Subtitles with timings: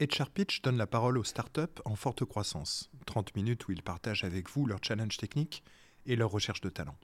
[0.00, 2.90] HR Pitch donne la parole aux startups en forte croissance.
[3.04, 5.62] 30 minutes où ils partagent avec vous leurs challenges techniques
[6.06, 6.96] et leurs recherches de talent.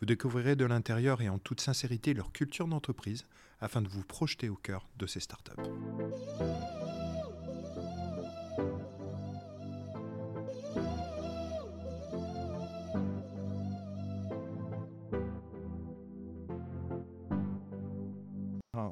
[0.00, 3.24] Vous découvrirez de l'intérieur et en toute sincérité leur culture d'entreprise
[3.60, 5.52] afin de vous projeter au cœur de ces startups.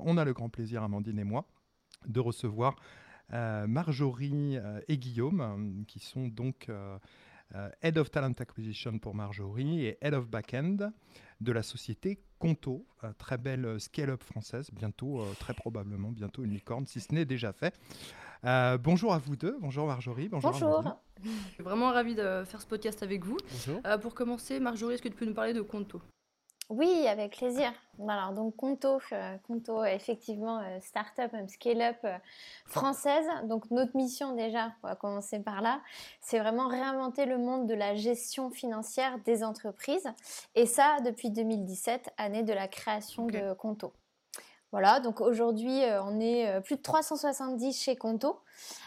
[0.04, 1.48] On a le grand plaisir, Amandine et moi,
[2.06, 6.70] de recevoir euh, Marjorie euh, et Guillaume, euh, qui sont donc
[7.82, 10.90] Head of Talent Acquisition pour Marjorie et Head of Backend
[11.40, 12.86] de la société Conto,
[13.18, 17.74] très belle scale-up française, bientôt, très probablement, bientôt une licorne, si ce n'est déjà fait.
[18.80, 20.50] bonjour à vous deux, bonjour Marjorie, bonjour.
[20.50, 20.96] Bonjour.
[21.22, 23.36] Je suis vraiment ravie de faire ce podcast avec vous.
[24.00, 26.00] pour commencer, Marjorie, est-ce que tu peux nous parler de Conto?
[26.72, 27.70] Oui, avec plaisir.
[28.08, 32.16] Alors, donc, Conto, euh, Conto effectivement, euh, start-up, scale-up euh,
[32.64, 33.26] française.
[33.44, 35.82] Donc, notre mission, déjà, on va commencer par là,
[36.22, 40.08] c'est vraiment réinventer le monde de la gestion financière des entreprises.
[40.54, 43.92] Et ça, depuis 2017, année de la création de Conto.
[44.72, 48.40] Voilà, donc aujourd'hui, on est plus de 370 chez Conto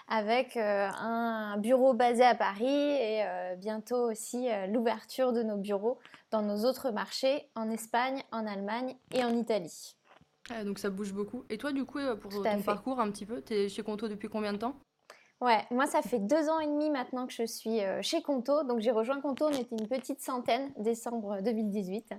[0.08, 5.58] avec euh, un bureau basé à Paris et euh, bientôt aussi euh, l'ouverture de nos
[5.58, 5.98] bureaux
[6.32, 9.96] dans nos autres marchés en Espagne, en Allemagne et en Italie.
[10.50, 11.44] Ah, donc ça bouge beaucoup.
[11.50, 14.28] Et toi, du coup, pour ton parcours un petit peu, tu es chez Conto depuis
[14.28, 14.76] combien de temps?
[15.42, 18.64] Ouais, moi ça fait deux ans et demi maintenant que je suis chez Conto.
[18.64, 22.14] Donc j'ai rejoint Conto, on était une petite centaine, décembre 2018.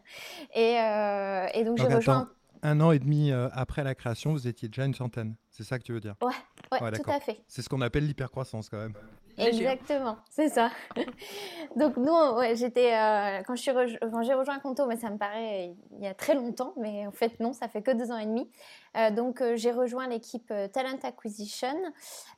[0.55, 2.29] Et, et donc j'ai rejoint
[2.63, 5.37] un an et demi euh, après la création, vous étiez déjà une centaine.
[5.51, 6.15] C'est ça que tu veux dire?
[6.23, 7.43] Ouais, ouais, tout à fait.
[7.49, 8.95] C'est ce qu'on appelle l'hypercroissance quand même.
[9.39, 10.71] Exactement, c'est ça.
[11.77, 16.07] Donc nous, ouais, j'étais euh, quand j'ai rejoint Conto, mais ça me paraît il y
[16.07, 18.51] a très longtemps, mais en fait non, ça fait que deux ans et demi.
[18.97, 21.77] Euh, donc euh, j'ai rejoint l'équipe Talent Acquisition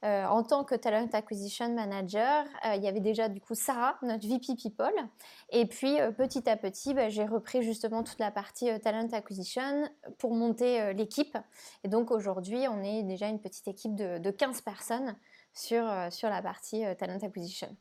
[0.03, 2.45] en tant que Talent Acquisition Manager.
[2.75, 4.95] il y avait déjà du coup Sarah, notre VP People,
[5.51, 10.35] et puis petit à petit, bah, j'ai repris justement toute la partie Talent Acquisition pour
[10.35, 11.37] monter l'équipe.
[11.85, 15.17] Et donc aujourd'hui, on est déjà une petite équipe de, de 15 personnes
[15.53, 17.77] sur, euh, sur la partie euh, talent acquisition.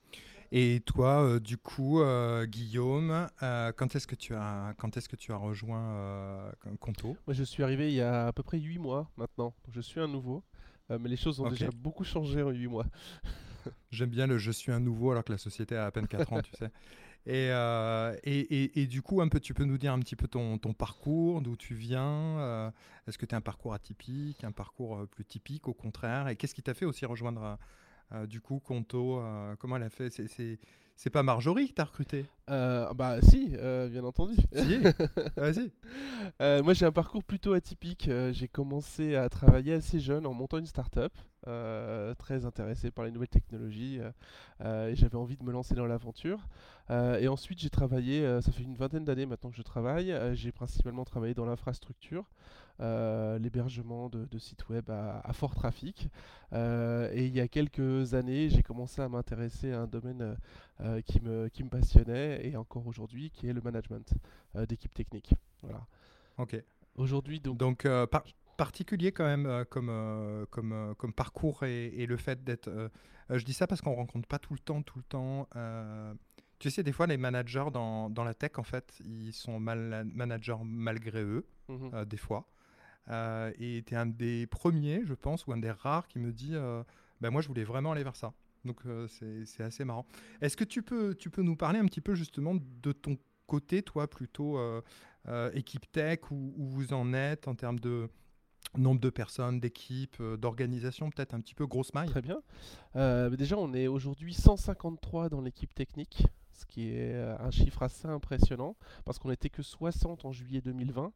[0.51, 2.01] Et toi, euh, du coup,
[2.45, 7.17] Guillaume, quand est-ce que tu as quand est-ce que tu as rejoint Conto?
[7.27, 9.53] Moi, je suis arrivé il y a à peu près 8 mois maintenant.
[9.69, 10.43] je suis un nouveau,
[10.89, 12.85] mais les choses ont déjà beaucoup changé en 8 mois.
[13.91, 16.31] J'aime bien le je suis un nouveau alors que la société a à peine 4
[16.31, 16.71] ans, tu sais.
[17.27, 20.27] Euh, et, et, et, du coup, un peu, tu peux nous dire un petit peu
[20.27, 22.71] ton, parcours, d'où tu viens euh,
[23.07, 26.35] Est-ce que tu as un parcours atypique, un parcours euh, plus typique au contraire Et
[26.35, 27.57] qu'est-ce qui t'a fait aussi rejoindre
[28.27, 29.21] du coup Conto
[29.59, 30.09] Comment elle a fait?
[30.95, 34.35] C'est pas Marjorie qui t'a recruté Bah si, bien entendu.
[34.53, 34.77] Si,
[35.37, 35.71] vas-y.
[36.63, 38.09] moi j'ai un parcours plutôt atypique.
[38.31, 41.13] j'ai commencé à travailler assez jeune en montant une start-up.
[41.47, 44.11] Euh, très intéressé par les nouvelles technologies euh,
[44.61, 46.49] euh, et j'avais envie de me lancer dans l'aventure.
[46.89, 51.03] et ensuite, j'ai travaillé, ça fait une vingtaine d'années maintenant que je travaille, j'ai principalement
[51.03, 52.25] travaillé dans l'infrastructure,
[52.79, 56.07] l'hébergement de, sites web à, fort trafic.
[56.53, 60.37] et il y a quelques années, j'ai commencé à m'intéresser à un domaine
[61.05, 64.13] qui, me, qui me passionnait et encore aujourd'hui, qui est le management
[64.67, 65.33] d'équipe technique.
[65.61, 65.85] Voilà.
[66.37, 66.61] Ok.
[66.95, 67.57] Aujourd'hui, donc.
[67.57, 67.85] Donc,
[68.57, 72.91] particulier quand même euh, comme, euh, comme, euh, comme parcours et, le fait d'être...
[73.29, 75.47] je dis ça parce qu'on rencontre pas tout le temps, tout le temps...
[76.59, 80.05] tu sais, des fois, les managers dans, dans, la tech, en fait, ils sont mal,
[80.13, 82.05] managers malgré eux, mhm.
[82.05, 82.47] des fois.
[83.09, 86.55] et tu es un des premiers, je pense, ou un des rares qui me dit
[87.21, 88.33] ben Moi, je voulais vraiment aller vers ça.
[88.67, 90.05] Donc, c'est assez marrant.
[90.41, 93.17] Est-ce que tu peux, tu peux nous parler un petit peu justement de ton
[93.47, 94.59] côté, toi, plutôt
[95.53, 98.09] équipe tech, où, vous en êtes en termes de,
[98.75, 102.09] Nombre de personnes, d'équipes, euh, d'organisations, peut-être un petit peu grosse maille?
[102.09, 102.41] Très bien.
[102.95, 107.81] Euh, déjà, on est aujourd'hui 153 dans l'équipe technique, ce qui est euh, un chiffre
[107.81, 111.11] assez impressionnant, parce qu'on n'était que 60 en juillet 2020.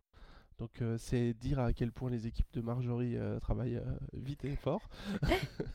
[0.61, 3.81] Donc c'est dire à quel point les équipes de Marjorie travaillent
[4.13, 4.87] vite et fort.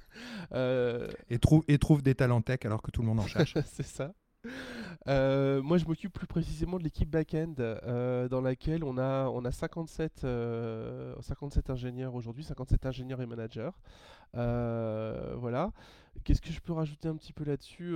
[0.55, 3.55] et, trouvent et trouve des talents tech alors que tout le monde en cherche.
[3.67, 4.15] c'est ça.
[5.09, 9.45] Euh, moi, je m'occupe plus précisément de l'équipe back-end, euh, dans laquelle on a, on
[9.45, 13.71] a 57, 57 euh, ingénieurs aujourd'hui, 57 ingénieurs et managers.
[14.35, 15.71] voilà.
[16.25, 17.95] Qu'est-ce que je peux rajouter un petit peu là-dessus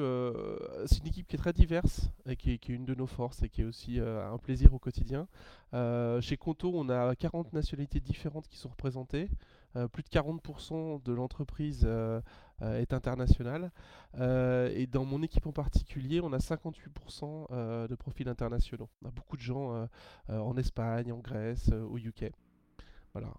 [0.87, 3.49] C'est une équipe qui est très diverse et qui est, une de nos forces et
[3.49, 5.27] qui est aussi un plaisir au quotidien.
[5.73, 9.29] chez Conto, on a 40 nationalités différentes qui sont représentées.
[9.77, 12.21] Euh, plus de 40% de l'entreprise euh,
[12.63, 13.71] euh, est internationale.
[14.15, 18.89] et dans mon équipe en particulier, on a 58% de profils internationaux.
[19.03, 19.89] On a beaucoup de gens
[20.29, 22.33] en Espagne, en Grèce, au UK.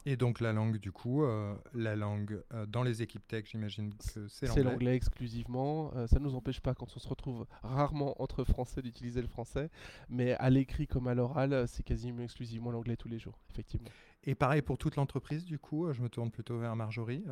[0.06, 3.94] Et donc la langue, du coup, euh, la langue euh, dans les équipes tech, j'imagine
[3.94, 4.54] que c'est l'anglais.
[4.54, 5.92] C'est l'anglais exclusivement.
[5.96, 9.28] Euh, ça ne nous empêche pas, quand on se retrouve rarement entre français, d'utiliser le
[9.28, 9.70] français.
[10.10, 13.90] Mais à l'écrit comme à l'oral, c'est quasiment exclusivement l'anglais tous les jours, effectivement.
[14.24, 17.24] Et pareil pour toute l'entreprise, du coup, je me tourne plutôt vers Marjorie.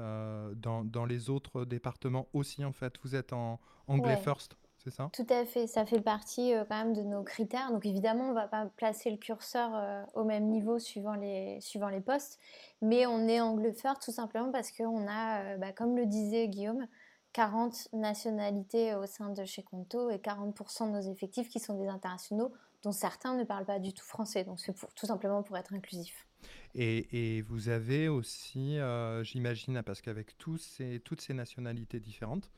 [0.55, 5.09] Dans, dans, les autres départements aussi, en fait, vous êtes en anglais first c'est ça?
[5.11, 7.71] Tout à fait, ça fait partie euh, quand même de nos critères.
[7.71, 11.59] Donc évidemment, on ne va pas placer le curseur euh, au même niveau suivant les,
[11.59, 12.39] suivant les postes,
[12.81, 16.87] mais on est anglophone tout simplement parce qu'on a, euh, bah, comme le disait Guillaume,
[17.33, 21.87] 40 nationalités au sein de chez Conto et 40% de nos effectifs qui sont des
[21.87, 22.51] internationaux,
[22.81, 24.45] dont certains ne parlent pas du tout français.
[24.45, 26.28] Donc c'est tout simplement pour être inclusif.
[26.75, 28.77] Et, vous avez aussi,
[29.23, 32.51] j'imagine, parce qu'avec toutes ces nationalités différentes,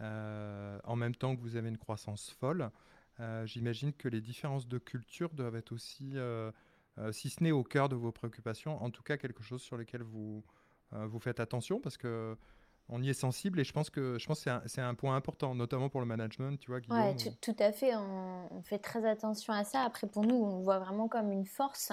[0.00, 2.70] euh, en même temps que vous avez une croissance folle,
[3.20, 6.52] euh, j'imagine que les différences de culture doivent être aussi, euh,
[7.10, 10.02] si ce n'est au cœur de vos préoccupations, en tout cas quelque chose sur lequel
[10.02, 10.44] vous,
[10.92, 12.36] vous faites attention parce que
[12.90, 15.88] on y est sensible et je pense que je pense c'est un, point important, notamment
[15.88, 16.80] pour le management, tu vois.
[16.90, 17.94] Oui, tout, à fait.
[17.94, 19.82] On, fait très attention à ça.
[19.82, 21.92] Après, pour nous, on le voit vraiment comme une force.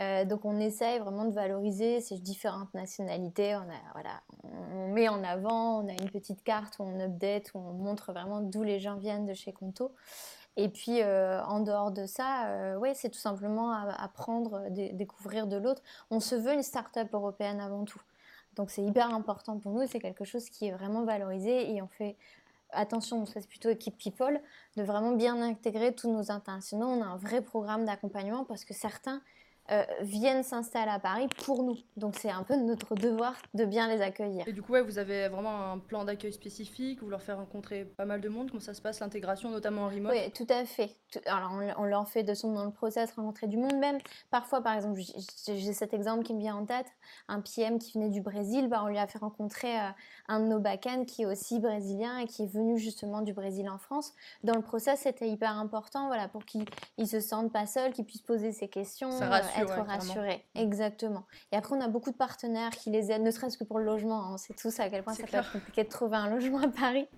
[0.00, 3.54] Euh, donc, on essaye vraiment de valoriser ces différentes nationalités.
[3.56, 7.52] On, a, voilà, on, met en avant, on a une petite carte où on update,
[7.54, 9.94] où on montre vraiment d'où les gens viennent de chez Conto.
[10.56, 15.56] Et puis, euh, en dehors de ça, euh, ouais, c'est tout simplement apprendre, découvrir de
[15.56, 15.82] l'autre.
[16.10, 18.00] On se veut une start-up européenne avant tout.
[18.56, 21.88] Donc c'est hyper important pour nous, c'est quelque chose qui est vraiment valorisé et on
[21.88, 22.16] fait
[22.72, 24.40] attention, c'est plutôt équipe people,
[24.76, 26.86] de vraiment bien intégrer tous nos internationaux.
[26.86, 29.22] On a un vrai programme d'accompagnement parce que certains
[29.70, 31.78] euh, viennent s'installer à Paris pour nous.
[31.96, 34.46] Donc c'est un peu notre devoir de bien les accueillir.
[34.48, 37.84] Et du coup, ouais, vous avez vraiment un plan d'accueil spécifique, vous leur faites rencontrer
[37.84, 38.50] pas mal de monde.
[38.50, 40.12] Comment ça se passe l'intégration, notamment en remote?
[40.12, 40.96] Oui, tout à fait.
[41.26, 43.98] Alors on, leur fait de son dans le process rencontrer du monde même.
[44.30, 45.00] Parfois, par exemple,
[45.46, 46.86] j'ai cet exemple qui me vient en tête,
[47.28, 49.90] un PM qui venait du Brésil, bah, on lui a fait rencontrer euh,
[50.28, 53.68] un de nos backends qui est aussi brésilien et qui est venu justement du Brésil
[53.70, 54.12] en France.
[54.42, 56.66] Dans le process, c'était hyper important, voilà, pour qu'il
[57.06, 59.10] se sente pas seul, qu'il puisse poser ses questions.
[59.12, 60.44] Ça être rassuré.
[60.54, 60.58] Mm.
[60.58, 61.24] Exactement.
[61.50, 63.84] Et après, on a beaucoup de partenaires qui les aident, ne serait-ce que pour le
[63.84, 64.32] logement.
[64.32, 66.68] On sait tous à quel point ça peut être compliqué de trouver un logement à
[66.68, 67.08] Paris.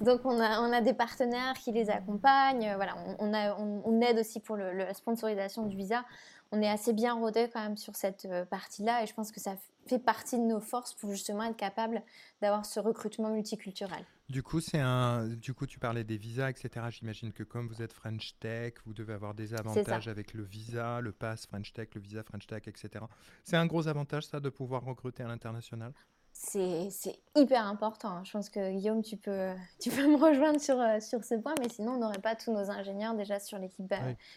[0.00, 2.74] Donc, on a, on a des partenaires qui les accompagnent.
[2.76, 6.04] Voilà, on, a, on, aide aussi pour le, la sponsorisation du visa.
[6.52, 9.38] On est assez bien rodé quand même sur cette euh, partie-là et je pense que
[9.38, 9.54] ça
[9.90, 12.02] fait partie de nos forces pour justement être capable
[12.40, 14.04] d'avoir ce recrutement multiculturel.
[14.28, 15.26] Du coup, c'est un.
[15.26, 16.86] Du coup, tu parlais des visas, etc.
[16.90, 21.00] J'imagine que comme vous êtes French Tech, vous devez avoir des avantages avec le visa,
[21.00, 23.04] le pass French Tech, le visa French Tech, etc.
[23.42, 25.92] C'est un gros avantage, ça, de pouvoir recruter à l'international?
[26.32, 26.88] C'est
[27.36, 28.22] hyper important.
[28.24, 31.54] Je pense que Guillaume, tu peux, tu peux me rejoindre sur, euh, sur ce point,
[31.60, 33.86] mais sinon, on n'aurait pas tous nos ingénieurs déjà sur l'équipe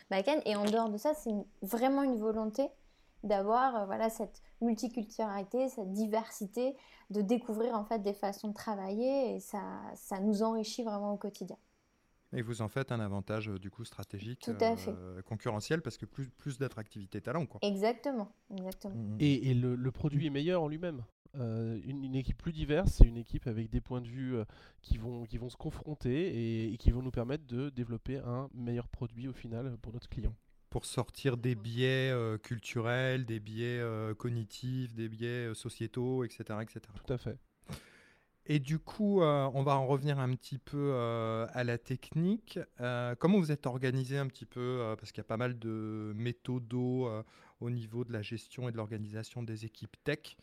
[0.10, 0.42] backend.
[0.46, 2.68] Et en dehors de ça, c'est vraiment une volonté
[3.24, 6.76] d'avoir euh, voilà, cette multiculturalité, cette diversité,
[7.10, 9.62] de découvrir en fait des façons de travailler et ça,
[9.96, 11.58] ça nous enrichit vraiment au quotidien.
[12.36, 16.30] Et vous en faites un avantage euh, du coup stratégique, euh, concurrentiel, parce que plus,
[16.30, 17.46] plus d'attractivité talent.
[17.46, 17.60] Quoi.
[17.62, 18.32] Exactement.
[18.58, 18.96] exactement.
[18.96, 19.18] Mmh, mmh.
[19.20, 21.04] Et, et le, le, produit est meilleur en lui-même.
[21.36, 24.36] une, une, équipe plus diverse, c'est une équipe avec des points de vue
[24.82, 28.50] qui, vont, qui vont se confronter et, et, qui vont nous permettre de développer un
[28.54, 30.34] meilleur produit au final pour notre client
[30.74, 36.46] pour sortir des biais euh, culturels, des biais euh, cognitifs, des biais euh, sociétaux, etc.,
[36.64, 36.82] etc.
[36.96, 37.38] Tout à fait.
[38.48, 40.96] Et du coup, on va en revenir un petit peu
[41.54, 42.60] à la technique.
[43.20, 47.10] comment vous êtes organisé un petit peu Parce qu'il y a pas mal de méthodos
[47.62, 50.36] au niveau de la gestion et de l'organisation des équipes tech.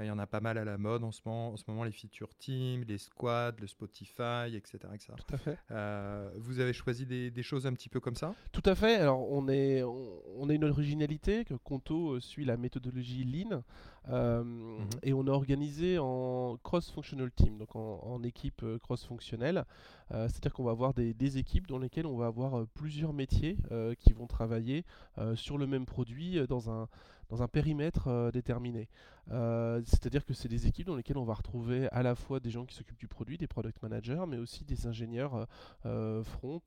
[0.00, 1.82] Il y en a pas mal à la mode en ce moment, en ce moment
[1.82, 4.78] les feature teams, les squads, le Spotify, etc.
[4.94, 5.12] etc.
[5.16, 5.58] Tout à fait.
[5.70, 8.34] Euh, vous avez choisi des, des, choses un petit peu comme ça?
[8.52, 8.96] Tout à fait.
[8.96, 13.62] Alors, on, est, on, a une originalité que Conto euh, suit la méthodologie Lean
[14.08, 14.88] euh, mhm.
[15.02, 19.64] et on a organisé en cross-functional team, donc en, en équipe cross-fonctionnelle.
[20.10, 23.58] C'est-à-dire qu'on va avoir des, des, équipes dans lesquelles on va avoir plusieurs métiers
[23.98, 24.86] qui vont travailler
[25.34, 26.88] sur le même produit dans un
[27.28, 28.88] dans un périmètre euh, déterminé.
[29.30, 32.50] Euh, c'est-à-dire que c'est des équipes dans lesquelles on va retrouver à la fois des
[32.50, 35.46] gens qui s'occupent du produit, des product managers, mais aussi des ingénieurs
[35.84, 36.62] euh, front,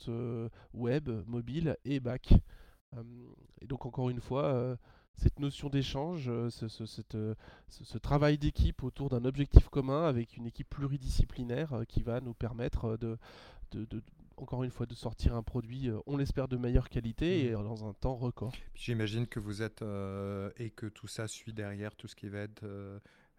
[0.74, 2.34] web, mobile et back.
[3.62, 4.77] et donc encore une fois,
[5.15, 12.03] cette notion d'échange, ce, travail d'équipe autour d'un objectif commun avec une équipe pluridisciplinaire qui
[12.03, 13.18] va nous permettre de,
[14.38, 17.64] encore une fois, de sortir un produit, euh, on l'espère, de meilleure qualité et mmh.
[17.64, 18.54] dans un temps record.
[18.76, 22.40] J'imagine que vous êtes, euh, et que tout ça suit derrière tout ce qui va
[22.40, 22.64] être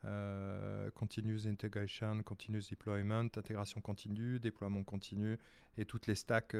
[0.04, 5.38] euh, continuous integration, continuous deployment, intégration continue, déploiement continu
[5.78, 6.54] et toutes les stacks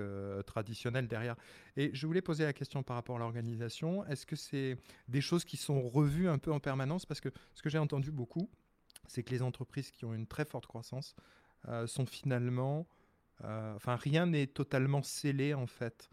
[0.47, 1.37] traditionnelles derrière.
[1.77, 4.07] Et je voulais poser la question par rapport à l'organisation.
[4.07, 7.05] Est-ce que c'est des choses qui sont revues un peu en permanence?
[7.05, 8.49] Parce que ce que j'ai entendu beaucoup,
[9.07, 11.15] c'est que les entreprises qui ont une très forte croissance
[11.87, 12.85] sont finalement euh,
[13.41, 16.11] enfin, rien n'est totalement scellé en fait.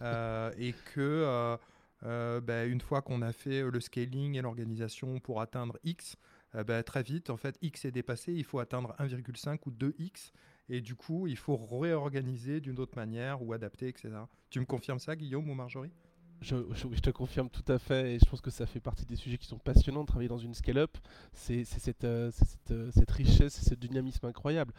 [0.00, 1.58] Euh, et que
[2.04, 6.16] euh, ben, une fois qu'on a fait le scaling et l'organisation pour atteindre X,
[6.54, 10.32] ben, très vite, en fait, X est dépassé, il faut atteindre 1,5 ou 2X.
[10.68, 14.10] Et du coup, il faut réorganiser d'une autre manière ou adapter, etc.
[14.50, 15.92] Tu me confirmes ça, Guillaume ou Marjorie?
[16.42, 19.38] Je, te confirme tout à fait, et je pense que ça fait partie des sujets
[19.38, 20.96] qui sont passionnants de travailler dans une scale-up.
[21.32, 24.74] C'est cette, cette, cette, richesse et ce dynamisme incroyable.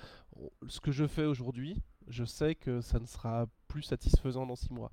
[0.68, 4.72] Ce que je fais aujourd'hui, je sais que ça ne sera plus satisfaisant dans six
[4.72, 4.92] mois.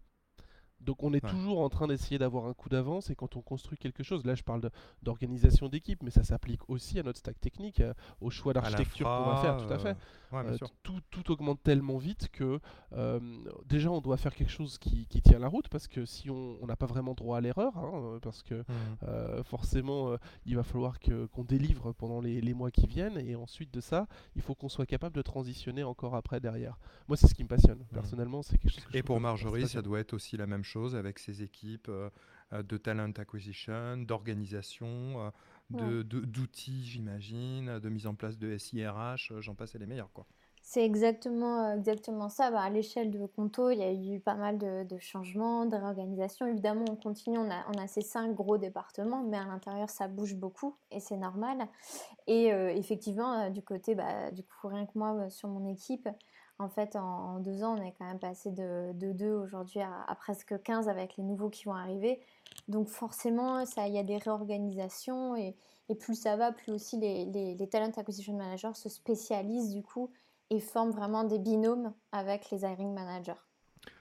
[0.81, 3.77] Donc on est toujours en train d'essayer d'avoir un coup d'avance et quand on construit
[3.77, 4.71] quelque chose, là je parle
[5.03, 9.31] d'organisation d'équipe, mais ça s'applique aussi à notre stack technique, euh, au choix d'architecture qu'on
[9.31, 9.97] va faire, tout à fait.
[10.33, 12.61] Euh, tout, tout, augmente tellement vite que
[12.93, 13.19] euh,
[13.67, 16.65] déjà on doit faire quelque chose qui, qui, tient la route parce que si on
[16.67, 19.43] n'a pas vraiment droit à l'erreur, hein, parce que mmh.
[19.45, 23.81] forcément il va falloir qu'on délivre pendant les, les, mois qui viennent et ensuite de
[23.81, 24.07] ça,
[24.37, 26.79] il faut qu'on soit capable de transitionner encore après derrière.
[27.09, 27.95] Moi c'est ce qui me passionne, mmh.
[27.95, 30.70] personnellement c'est quelque chose que Et pour Marjorie, ça doit être aussi la même chose
[30.71, 32.09] chose avec ses équipes euh,
[32.53, 35.33] euh, de talent acquisition, d'organisation,
[35.75, 40.13] euh, d'outils, j'imagine, de mise en place de SIRH, j'en passe et les meilleurs.
[40.13, 40.27] quoi.
[40.63, 42.51] C'est exactement, exactement ça.
[42.53, 46.47] Bah, à l'échelle de Conto, il y a eu pas mal de, changements, de réorganisation.
[46.47, 50.07] Évidemment, on continue, on a, on a, ces cinq gros départements, mais à l'intérieur, ça
[50.07, 51.67] bouge beaucoup et c'est normal.
[52.29, 56.09] Et effectivement, du côté, bah, du coup, rien que moi, sur mon équipe,
[56.61, 60.15] en fait, en, deux ans, on est quand même passé de, de 2 aujourd'hui à,
[60.15, 62.21] presque 15 avec les nouveaux qui vont arriver.
[62.69, 65.57] Donc forcément, il y a des réorganisations et,
[65.99, 70.13] plus ça va, plus aussi les, les, talent acquisition managers se spécialisent du coup
[70.51, 73.41] et forment vraiment des binômes avec les hiring managers.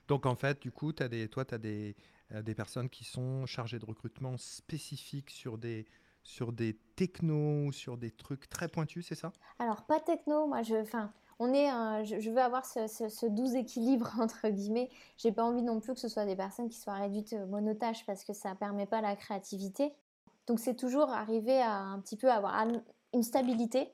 [0.06, 1.96] Donc en fait, du coup, as des, toi, tu as des,
[2.32, 5.86] euh, des personnes qui sont chargées de recrutement spécifiques sur des,
[6.22, 9.32] sur des technos, sur des trucs très pointus, c'est ça?
[9.58, 10.84] Alors, pas techno, moi, je,
[11.40, 14.90] on est je, veux avoir ce, doux équilibre entre guillemets.
[15.16, 18.22] J'ai pas envie non plus que ce soit des personnes qui soient réduites monotaches parce
[18.22, 19.92] que ça permet pas la créativité.
[20.46, 22.66] Donc c'est toujours arriver à un petit peu avoir
[23.12, 23.92] une stabilité,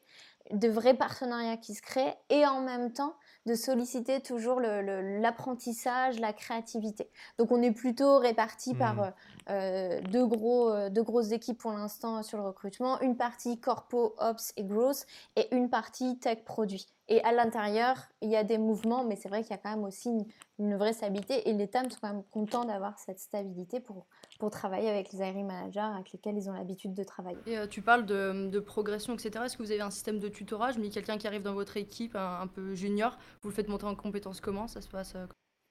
[0.53, 3.15] de vrais partenariats qui se créent et en même temps
[3.47, 7.09] de solliciter toujours l'apprentissage, la créativité.
[7.39, 9.01] Donc on est plutôt réparti par mmh.
[9.01, 9.11] euh,
[9.51, 14.15] euh, deux, gros, euh, deux grosses équipes pour l'instant sur le recrutement, une partie corpo,
[14.19, 16.89] ops et growth et une partie tech produit.
[17.09, 19.71] Et à l'intérieur, il y a des mouvements, mais c'est vrai qu'il y a quand
[19.71, 20.11] même aussi
[20.59, 21.49] une, vraie stabilité.
[21.49, 24.07] Et les TAM sont quand même contents d'avoir cette stabilité pour,
[24.39, 27.39] pour travailler avec les hiring managers avec lesquels ils ont l'habitude de travailler.
[27.47, 29.45] Et tu parles de, de progression, etc.
[29.45, 30.79] Est-ce que vous avez un système de tutorage?
[30.79, 33.95] Mais quelqu'un qui arrive dans votre équipe, un peu junior, vous le faites monter en
[33.95, 34.69] compétences comment?
[34.69, 35.27] Ça se passe euh,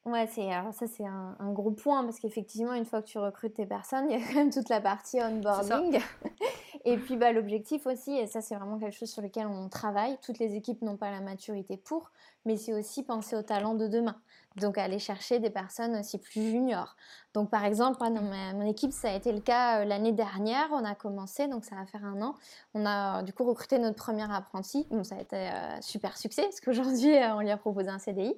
[0.06, 3.56] Ouais, c'est, alors ça c'est un, gros point parce qu'effectivement, une fois que tu recrutes
[3.56, 6.00] tes personnes, il y a quand même toute la partie onboarding.
[6.86, 10.20] et puis bah, l'objectif aussi, et ça c'est vraiment quelque chose sur lequel on travaille,
[10.22, 12.12] toutes les équipes n'ont pas la maturité pour,
[12.46, 14.22] mais c'est aussi penser au talent de demain.
[14.58, 16.96] Donc aller chercher des personnes aussi plus juniors.
[17.36, 20.70] Donc par exemple, dans mon équipe, ça a été le cas euh, l'année dernière.
[20.72, 22.36] On a commencé, donc ça va faire un an.
[22.74, 24.88] On a du coup recruté notre premier apprenti.
[24.90, 28.00] Bon, ça a été euh, super succès parce qu'aujourd'hui, euh, on lui a proposé un
[28.00, 28.34] CDI.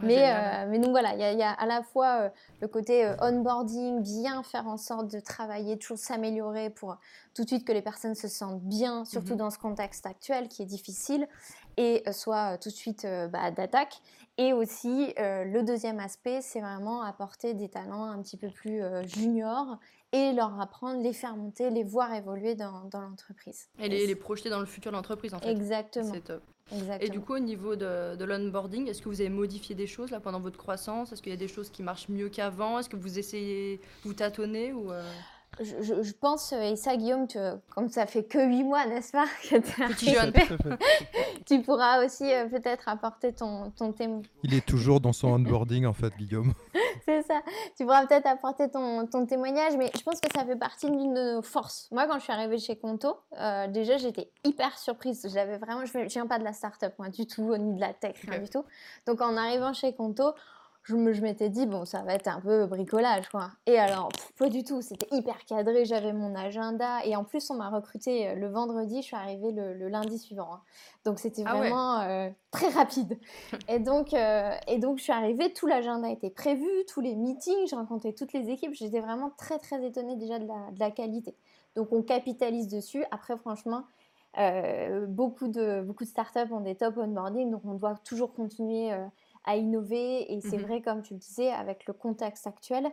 [0.00, 2.30] mais, mais donc voilà, il y, a à la fois
[2.62, 6.96] le côté onboarding, bien faire en sorte de travailler, toujours s'améliorer pour
[7.34, 10.48] tout de suite que les personnes se sentent bien, surtout mmh dans ce contexte actuel
[10.48, 11.28] qui est difficile
[11.76, 14.00] et soit tout de suite bah, d'attaque.
[14.38, 19.78] Et aussi, le deuxième aspect, c'est vraiment apporter des talents un petit peu plus juniors
[20.12, 23.68] et leur apprendre, les faire monter, les voir évoluer dans, dans l'entreprise.
[23.78, 25.50] Et les, les, projeter dans le futur de l'entreprise, en fait.
[25.50, 26.12] Exactement.
[26.14, 26.42] C'est top.
[27.00, 30.10] Et du coup, au niveau de, de l'onboarding, est-ce que vous avez modifié des choses
[30.10, 31.12] là pendant votre croissance?
[31.12, 32.78] Est-ce qu'il y a des choses qui marchent mieux qu'avant?
[32.78, 34.92] Est-ce que vous essayez, vous tâtonnez ou
[35.60, 37.26] je, pense, et ça Guillaume,
[37.74, 40.32] comme ça fait que 8 mois, n'est-ce pas Petit jeune.
[41.46, 44.22] tu pourras aussi euh, peut-être apporter ton, ton témoin.
[44.44, 46.54] Il est toujours dans son onboarding en fait, Guillaume.
[47.04, 47.40] C'est ça.
[47.76, 51.14] Tu pourras peut-être apporter ton, ton, témoignage, mais je pense que ça fait partie d'une
[51.14, 51.88] de nos forces.
[51.90, 55.26] Moi, quand je suis arrivée chez Conto, euh, déjà j'étais hyper surprise.
[55.32, 58.16] J'avais vraiment, je viens pas de la start-up, moi, du tout, ni de la tech,
[58.28, 58.64] rien du tout.
[59.06, 60.34] Donc en arrivant chez Conto,
[60.88, 63.50] je, je m'étais dit, bon, ça va être un peu bricolage, quoi.
[63.66, 67.04] Et alors, pas du tout, c'était hyper cadré, j'avais mon agenda.
[67.04, 70.54] Et en plus, on m'a recruté euh, le vendredi, je suis arrivée le, lundi suivant.
[70.54, 70.60] Hein.
[71.04, 73.18] Donc, c'était ah vraiment euh, très rapide.
[73.68, 77.66] et, donc, euh, et donc, je suis arrivée, tout l'agenda était prévu, tous les meetings,
[77.68, 78.72] j'ai rencontré toutes les équipes.
[78.72, 81.36] J'étais vraiment très, très étonnée déjà de la, de la qualité.
[81.76, 83.04] Donc, on capitalise dessus.
[83.10, 83.84] Après, franchement,
[85.08, 88.92] beaucoup, de, beaucoup de startups ont des top onboarding, donc on doit toujours continuer
[89.44, 90.32] à innover.
[90.32, 92.88] Et c'est mmh vrai, comme tu le disais, avec le contexte actuel,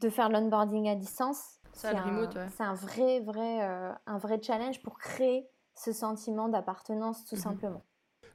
[0.00, 3.60] de faire l'onboarding à distance, c'est un, vrai, vrai,
[4.06, 7.82] un vrai challenge pour créer ce sentiment d'appartenance, tout mmh simplement.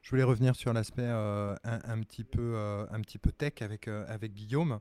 [0.00, 2.56] Je voulais revenir sur l'aspect un, petit peu,
[2.90, 4.80] un petit peu tech avec, avec Guillaume.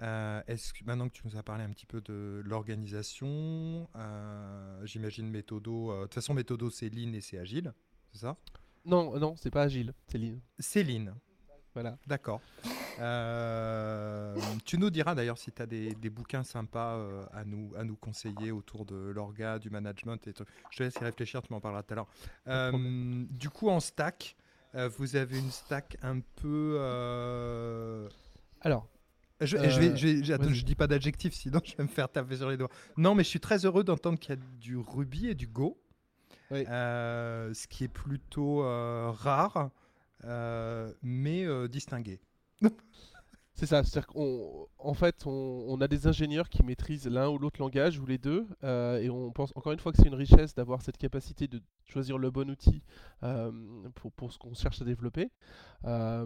[0.00, 4.86] Euh, est-ce que maintenant que tu nous as parlé un petit peu de l'organisation, euh,
[4.86, 5.90] j'imagine Méthodo.
[5.90, 7.72] Euh, de toute façon, Méthodo, c'est lean et c'est agile,
[8.12, 8.36] c'est ça?
[8.84, 10.38] Non, non, c'est pas agile, c'est lean.
[10.58, 11.14] C'est lean.
[11.74, 11.96] Voilà.
[12.06, 12.40] D'accord.
[14.64, 17.00] tu nous diras d'ailleurs si tu as des, bouquins sympas
[17.32, 20.26] à, nous, à nous conseiller autour de l'orga, du management.
[20.26, 20.34] Et
[20.70, 22.08] Je te laisse y réfléchir, tu m'en parleras tout à l'heure.
[23.30, 24.36] du coup, en stack,
[24.74, 28.08] vous avez une stack un peu.
[28.60, 28.88] Alors,
[29.40, 32.70] je, je, dis pas d'adjectif, sinon je vais me faire taper sur les doigts.
[32.96, 35.80] Non, mais je suis très heureux d'entendre qu'il y a du Ruby et du Go,
[36.50, 39.68] euh, ce qui est plutôt euh, rare, euh,
[40.24, 42.20] mais distingué.
[43.58, 47.98] C'est ça, c'est-à-dire qu'en fait, on, a des ingénieurs qui maîtrisent l'un ou l'autre langage,
[47.98, 50.80] ou les deux, euh, et on pense encore une fois que c'est une richesse d'avoir
[50.80, 52.84] cette capacité de choisir le bon outil
[53.24, 53.50] euh,
[54.14, 55.32] pour, ce qu'on cherche à développer.
[55.86, 56.24] Euh,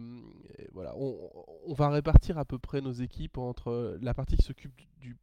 [0.74, 5.16] voilà, on, va répartir à peu près nos équipes entre la partie qui s'occupe du,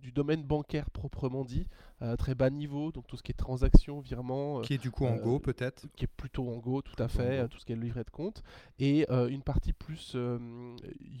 [0.00, 1.66] du domaine bancaire proprement dit,
[2.02, 4.60] euh, très bas niveau, donc tout ce qui est transactions, virements.
[4.60, 7.08] Euh, qui est du coup en Go peut-être Qui est plutôt en Go, tout à
[7.08, 8.42] fait, tout ce qui est livret de compte.
[8.78, 10.16] Et euh, une partie plus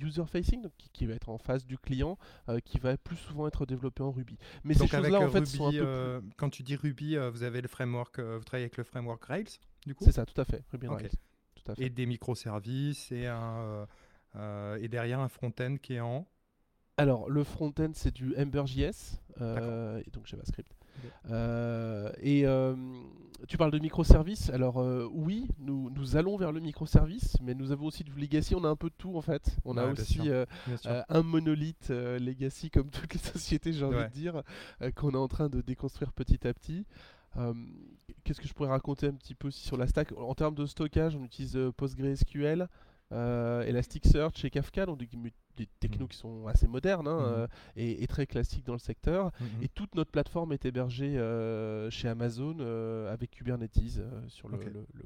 [0.00, 2.18] user-facing, qui, va être en face du client,
[2.64, 4.38] qui va plus souvent être développée en Ruby.
[4.64, 7.68] Mais ces choses-là, en fait, sont un peu Quand tu dis Ruby, vous avez le
[7.68, 10.04] framework, vous travaillez avec le framework Rails, du coup?
[10.04, 11.10] C'est ça, tout à fait, Ruby Rails.
[11.54, 11.84] Tout à fait.
[11.84, 13.86] Et des microservices et, un,
[14.80, 16.26] et derrière un front-end qui est en
[17.00, 20.70] alors, le front-end, c'est du Ember.js, euh, et donc JavaScript.
[21.30, 22.76] Euh, et euh,
[23.48, 24.50] tu parles de microservices.
[24.50, 24.76] Alors,
[25.10, 28.54] oui, nous, nous, allons vers le microservice, mais nous avons aussi du legacy.
[28.54, 29.56] On a un peu de tout, en fait.
[29.64, 30.20] On a aussi
[30.84, 34.42] un monolithe legacy, comme toutes les sociétés, j'ai envie de dire,
[34.94, 36.84] qu'on est en train de déconstruire petit à petit.
[38.24, 40.12] Qu'est-ce que je pourrais raconter un petit peu aussi sur la stack?
[40.18, 42.68] En termes de stockage, on utilise PostgreSQL.
[43.10, 45.08] Elasticsearch et Kafka, donc des,
[45.56, 46.08] des technos mm.
[46.08, 47.24] qui sont assez modernes hein, mm.
[47.24, 47.46] euh,
[47.76, 49.32] et, très classiques dans le secteur.
[49.40, 54.58] Mm, et toute notre plateforme est hébergée euh, chez Amazon euh, avec Kubernetes sur le,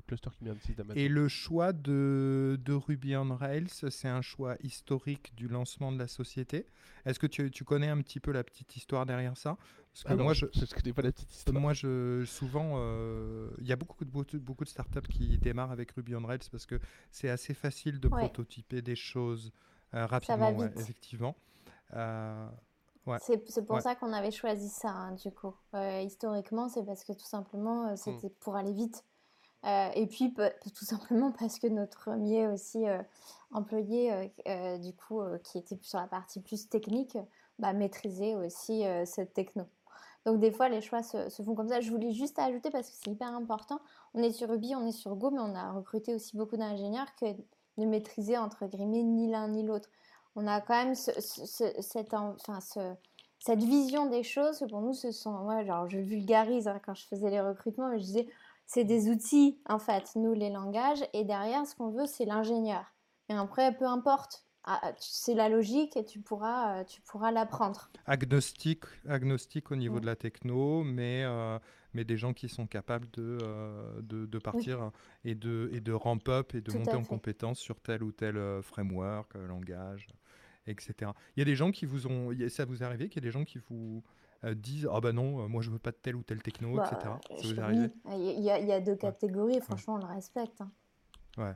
[0.06, 0.98] cluster Kubernetes d'Amazon.
[0.98, 5.98] Et le choix de, de, Ruby on Rails, c'est un choix historique du lancement de
[5.98, 6.66] la société.
[7.04, 9.56] Est-ce que tu, tu, connais un petit peu la petite histoire derrière ça?
[9.92, 10.50] Parce que ah moi, je ne
[10.82, 11.60] connais pas la petite histoire.
[11.60, 12.78] Moi, je, souvent,
[13.58, 16.66] il y a beaucoup de, beaucoup de startups qui démarrent avec Ruby on Rails parce
[16.66, 19.52] que c'est assez facile de prototyper des choses.
[19.94, 21.34] Euh, rapidement, effectivement.
[21.94, 22.48] Euh,
[23.20, 25.54] c'est pour ça qu'on avait choisi ça, hein, du coup.
[25.74, 27.96] Euh, historiquement, c'est parce que tout simplement, mm.
[27.96, 29.04] c'était pour aller vite.
[29.64, 30.34] et puis,
[30.74, 32.84] tout simplement parce que notre premier aussi
[33.52, 34.32] employé,
[34.80, 37.16] du coup, qui était sur la partie plus technique,
[37.58, 39.64] bah, maîtrisait aussi cette techno.
[40.24, 41.82] Donc des fois, les choix se, se, font comme ça.
[41.82, 43.78] Je voulais juste ajouter, parce que c'est hyper important,
[44.14, 47.14] on est sur Ruby, on est sur Go, mais on a recruté aussi beaucoup d'ingénieurs
[47.16, 47.26] que
[47.76, 49.88] ne maîtriser entre guillemets ni l'un ni l'autre.
[50.36, 52.58] On a quand même cette, enfin,
[53.38, 54.64] cette vision des choses.
[54.68, 57.98] Pour nous, ce sont, ouais, genre, je vulgarise hein, quand je faisais les recrutements, mais
[57.98, 58.28] je disais,
[58.66, 62.84] c'est des outils en fait, nous les langages, et derrière, ce qu'on veut, c'est l'ingénieur.
[63.28, 67.30] Et après, peu importe, ah, ah, c'est la logique et tu pourras, euh, tu pourras
[67.30, 67.90] l'apprendre.
[68.06, 71.58] Agnostique, agnostique au niveau de la techno, mais euh,
[71.94, 74.90] mais des gens qui sont capables de, euh, de, partir
[75.24, 78.36] et, de, et de ramp up et de monter en compétence sur tel ou tel
[78.36, 80.08] euh, framework, euh, langage,
[80.66, 81.12] etc.
[81.36, 82.30] Il y a des gens qui vous ont.
[82.48, 84.02] Ça vous est arrivé qu'il y a des gens qui vous
[84.56, 86.96] disent Ah ben non, moi je veux pas de tel ou tel techno, etc.
[87.04, 90.60] Bah, ça vous est arrivé Il y, a deux catégories, franchement, on le respecte.
[90.60, 90.70] Hein.
[91.38, 91.54] Ouais.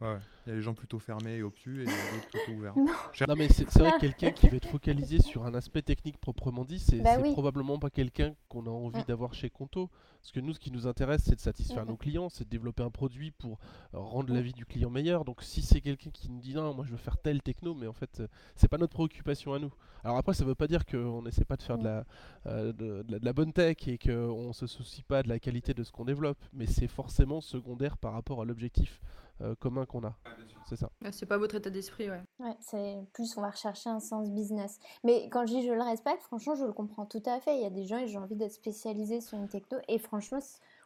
[0.00, 2.74] Ouais, il y a les gens plutôt fermés et obtus et d'autres plutôt ouverts.
[3.28, 6.64] Non, mais c'est vrai que quelqu'un qui va être focalisé sur un aspect technique proprement
[6.64, 9.06] dit, c'est bah probablement pas quelqu'un qu'on a envie mm.
[9.08, 9.90] d'avoir chez Conto.
[10.20, 11.88] Parce que nous, ce qui nous intéresse, c'est de satisfaire mm.
[11.88, 13.58] nos clients, c'est de développer un produit pour
[13.94, 14.44] euh, rendre la mm.
[14.44, 15.24] vie du client meilleure.
[15.24, 17.88] Donc si c'est quelqu'un qui nous dit non, moi je veux faire tel techno, mais
[17.88, 19.72] en fait, euh, c'est pas notre préoccupation à nous.
[20.04, 22.04] Alors après, ça veut pas dire qu'on n'essaie pas de faire de la,
[22.46, 25.82] euh, de, de, la, bonne tech et qu'on se soucie pas de la qualité de
[25.82, 29.00] ce qu'on développe, mais c'est forcément secondaire par rapport à l'objectif
[29.40, 30.14] euh, commun qu'on a.
[30.68, 30.90] C'est ça.
[31.12, 32.22] C'est pas votre état d'esprit, ouais.
[32.40, 34.78] Ouais, c'est plus on va rechercher un sens business.
[35.02, 37.56] Mais quand je dis je le respecte, franchement, je le comprends tout à fait.
[37.56, 40.40] Il y a des gens et j'ai envie d'être spécialisé sur une techno et franchement,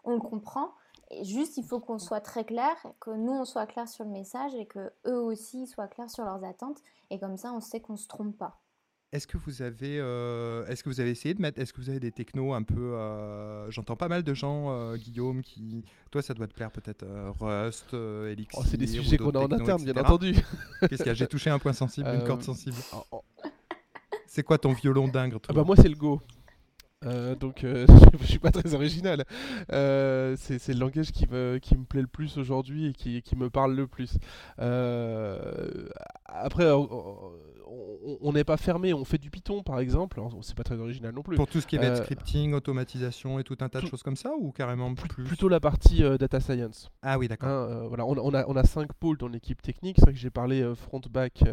[0.04, 0.70] on le comprend.
[1.10, 4.10] Et juste, il faut qu'on soit très clair, que nous on soit clair sur le
[4.10, 6.78] message et que eux aussi soient clairs sur leurs attentes.
[7.10, 8.61] Et comme ça, on sait qu'on se trompe pas.
[9.12, 11.90] Est-ce que vous avez, euh, est-ce que vous avez essayé de mettre, est-ce que vous
[11.90, 16.22] avez des technos un peu, euh, j'entends pas mal de gens, euh, Guillaume, qui, toi,
[16.22, 17.04] ça doit te plaire peut-être
[17.38, 18.60] Rust, Elixir.
[18.60, 20.32] Oh, c'est des sujets qu'on a en interne, bien entendu.
[20.80, 21.14] Qu'est-ce qu'il y a?
[21.14, 22.76] J'ai touché un point sensible, une corde sensible.
[24.26, 26.18] C'est quoi ton violon dingue ah bah moi c'est le Go.
[27.04, 27.86] Euh, donc euh,
[28.20, 29.24] je suis pas très original.
[29.72, 33.36] Euh, c'est le langage qui me, qui me plaît le plus aujourd'hui et qui, qui,
[33.36, 34.18] me parle le plus.
[36.24, 36.70] après,
[38.20, 41.22] on n'est pas fermé, on fait du Python par exemple, c'est pas très original non
[41.22, 41.36] plus.
[41.36, 44.16] Pour tout ce qui va être scripting, automatisation et tout un tas de choses comme
[44.16, 45.24] ça ou carrément plus?
[45.24, 46.90] Plutôt la partie data science.
[47.02, 47.70] Ah oui, d'accord.
[47.70, 50.18] Hein, voilà, on, on, a, on a cinq pôles dans l'équipe technique, c'est vrai que
[50.18, 51.44] j'ai parlé front-back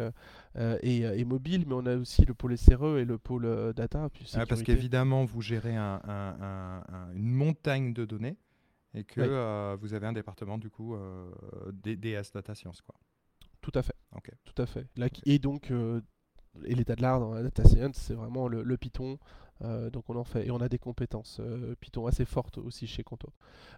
[0.82, 4.08] et, et, mobile, mais on a aussi le pôle SRE et le pôle data.
[4.12, 6.80] Puis parce qu'évidemment, vous gérer une
[7.14, 8.36] montagne de données
[8.94, 11.30] et que euh, vous avez un département du coup euh,
[11.72, 12.94] DS Data Science quoi.
[13.60, 13.94] Tout à fait.
[14.44, 14.86] Tout à fait.
[15.24, 16.00] et donc euh,
[16.64, 19.18] et l'état de l'art dans la data science, c'est vraiment le Python,
[19.62, 22.86] euh, donc on en fait et on a des compétences euh, Python assez fortes aussi
[22.86, 23.28] chez Conto.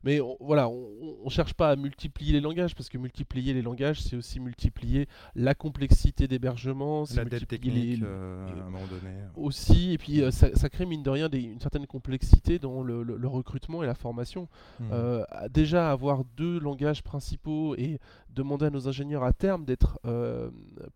[0.04, 4.00] Mais voilà, on, ne cherche pas à multiplier les langages parce que multiplier les langages,
[4.00, 9.14] c'est aussi multiplier la complexité d'hébergement, la dette technique euh, à un moment donné.
[9.34, 13.86] Aussi, et puis ça, crée mine de rien une certaine complexité dans le, recrutement et
[13.86, 14.48] la formation.
[14.78, 15.24] Hmm.
[15.50, 17.98] déjà avoir deux langages principaux et
[18.32, 20.00] demander à nos ingénieurs à terme d'être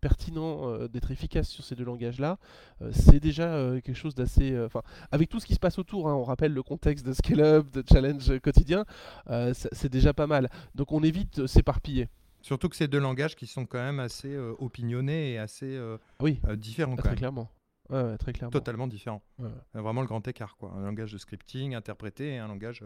[0.01, 2.37] pertinents, d'être efficaces sur ces deux langages-là,
[2.91, 4.55] c'est déjà quelque chose d'assez
[5.11, 7.83] avec tout ce qui se passe autour, hein, on rappelle le contexte de scale-up, de
[7.89, 8.85] challenge quotidien,
[9.29, 10.49] euh, c'est déjà pas mal.
[10.75, 12.09] Donc on évite de s'éparpiller.
[12.41, 15.97] Surtout que c'est deux langages qui sont quand même assez euh, opinionnés et assez euh,
[16.21, 16.39] oui.
[16.55, 16.95] différents.
[16.95, 17.49] très clairement.
[17.89, 18.51] très clairement.
[18.51, 19.21] Totalement différents.
[19.73, 20.55] Vraiment le grand écart.
[20.57, 20.71] Quoi.
[20.71, 22.83] Un langage de scripting interprété et un langage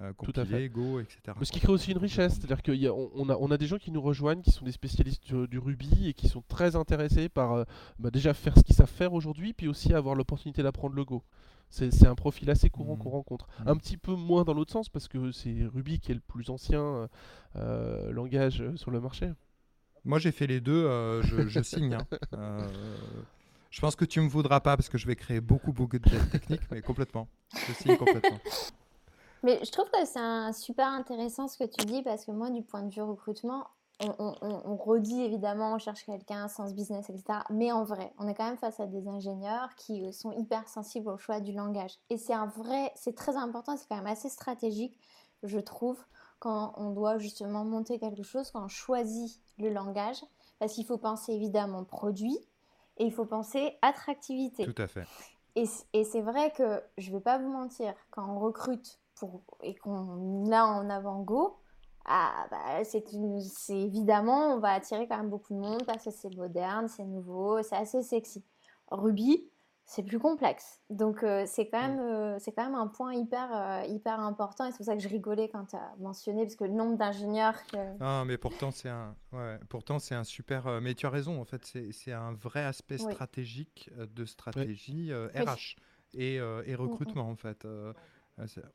[0.00, 1.36] euh, compilé, Go, etc.
[1.42, 3.90] ce qui crée aussi une richesse, c'est-à-dire qu'on on a, on a des gens qui
[3.90, 7.64] nous rejoignent, qui sont des spécialistes du, Ruby et qui sont très intéressés par euh,
[7.98, 11.22] bah, déjà faire ce qu'ils savent faire aujourd'hui, puis aussi avoir l'opportunité d'apprendre le Go.
[11.68, 12.98] C'est un profil assez courant mmh.
[12.98, 13.46] qu'on rencontre.
[13.46, 13.68] Mmh.
[13.68, 16.48] Un petit peu moins dans l'autre sens, parce que c'est Ruby qui est le plus
[16.48, 17.08] ancien
[17.56, 19.30] euh, langage sur le marché.
[20.04, 21.98] Moi j'ai fait les deux, je, signe.
[22.32, 22.66] Hein.
[23.70, 26.08] je pense que tu me voudras pas parce que je vais créer beaucoup, beaucoup de
[26.30, 27.28] techniques, mais complètement.
[27.68, 28.40] Je signe complètement.
[29.42, 32.62] Mais je trouve que c'est super intéressant ce que tu dis parce que moi, du
[32.62, 33.66] point de vue recrutement,
[34.18, 37.40] on, redit évidemment, on cherche quelqu'un, sens business, etc.
[37.50, 41.08] Mais en vrai, on est quand même face à des ingénieurs qui sont hyper sensibles
[41.08, 41.98] au choix du langage.
[42.10, 44.98] Et c'est un vrai, c'est très important, c'est quand même assez stratégique,
[45.42, 45.98] je trouve,
[46.38, 50.20] quand on doit justement monter quelque chose, quand on choisit le langage,
[50.58, 52.38] parce qu'il faut penser évidemment produit
[52.98, 54.64] et il faut penser attractivité.
[54.64, 55.06] Tout à fait.
[55.54, 58.98] Et, et c'est vrai que je ne vais pas vous mentir, quand on recrute
[59.62, 61.58] et qu'on a en avant Go,
[62.04, 63.04] ah, bah, c'est
[63.70, 67.62] évidemment, on va attirer quand même beaucoup de monde parce que c'est moderne, c'est nouveau,
[67.62, 68.44] c'est assez sexy.
[68.90, 69.48] Ruby,
[69.84, 70.80] c'est plus complexe.
[70.90, 74.66] Donc euh, c'est quand, même, euh, c'est quand même un point hyper, euh, hyper important
[74.66, 76.96] et c'est pour ça que je rigolais quand tu as mentionné, parce que le nombre
[76.96, 77.56] d'ingénieurs...
[78.00, 80.80] Ah, mais pourtant c'est un, ouais, pourtant, un super...
[80.80, 85.76] mais tu as raison, en fait, c'est, un vrai aspect stratégique de stratégie RH
[86.14, 86.74] et, et, mm, mm.
[86.74, 87.66] recrutement, en fait.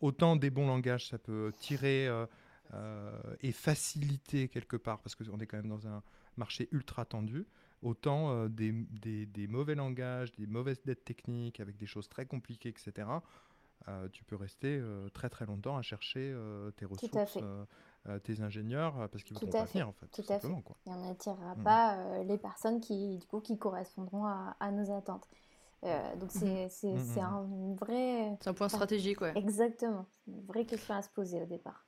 [0.02, 2.26] Autant des bons langages, ça peut tirer euh,
[2.74, 6.04] euh, et faciliter quelque part, parce qu'on est quand même dans un
[6.38, 7.48] marché ultra tendu.
[7.84, 12.70] Autant euh, des, des, mauvais langages, des mauvaises dettes techniques avec des choses très compliquées,
[12.70, 13.08] etc.
[14.12, 14.82] tu peux rester
[15.14, 16.36] très très longtemps à chercher
[16.76, 17.38] tes ressources,
[18.24, 20.08] tes ingénieurs, parce qu'ils ne vont pas venir en fait.
[20.08, 20.62] Tout à fait.
[20.64, 20.76] Quoi.
[20.86, 21.64] Et on n'attirera mmh.
[21.64, 25.28] pas les personnes qui, du coup, qui correspondront à, à nos attentes.
[25.86, 27.20] Euh, donc c'est mhm.
[27.20, 28.38] un vrai...
[28.42, 29.34] C'est un point stratégique, ouais.
[29.36, 30.06] Exactement.
[30.28, 31.86] Une vraie question à se poser au départ.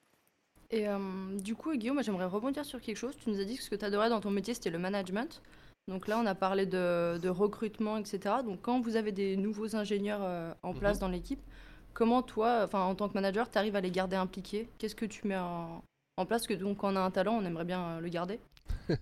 [0.72, 0.98] Et euh,
[1.40, 3.16] du coup, Guillaume, j'aimerais rebondir sur quelque chose.
[3.18, 5.42] Tu nous as dit que ce que tu adorais dans ton métier, c'était le management.
[5.88, 8.36] Donc là, on a parlé de, de, recrutement, etc.
[8.46, 11.02] Donc quand vous avez des nouveaux ingénieurs euh, en place mhm.
[11.02, 11.42] dans l'équipe,
[11.94, 14.70] comment toi, enfin en tant que manager, tu arrives à les garder impliqués?
[14.78, 15.84] Qu'est-ce que tu mets en,
[16.18, 16.46] en place?
[16.46, 18.40] Que donc quand on a un talent, on aimerait bien le garder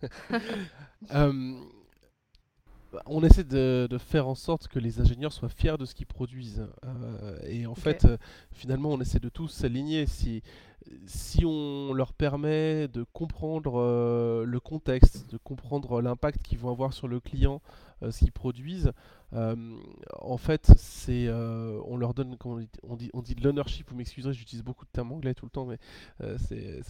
[3.06, 6.68] on essaie de, faire en sorte que les ingénieurs soient fiers de ce qu'ils produisent.
[6.86, 8.18] Euh, et en fait, euh,
[8.52, 10.06] finalement, on essaie de tous s'aligner.
[10.06, 10.44] Si,
[11.06, 16.94] si on leur permet de comprendre euh, le contexte, de comprendre l'impact qu'ils vont avoir
[16.94, 17.62] sur le client,
[18.02, 18.92] ce qu'ils produisent,
[19.34, 19.78] euh,
[20.20, 23.90] en fait, c'est, on leur donne, on dit, on dit, de l'ownership.
[23.90, 25.80] Vous m'excuserez, j'utilise beaucoup de termes anglais tout le temps, mais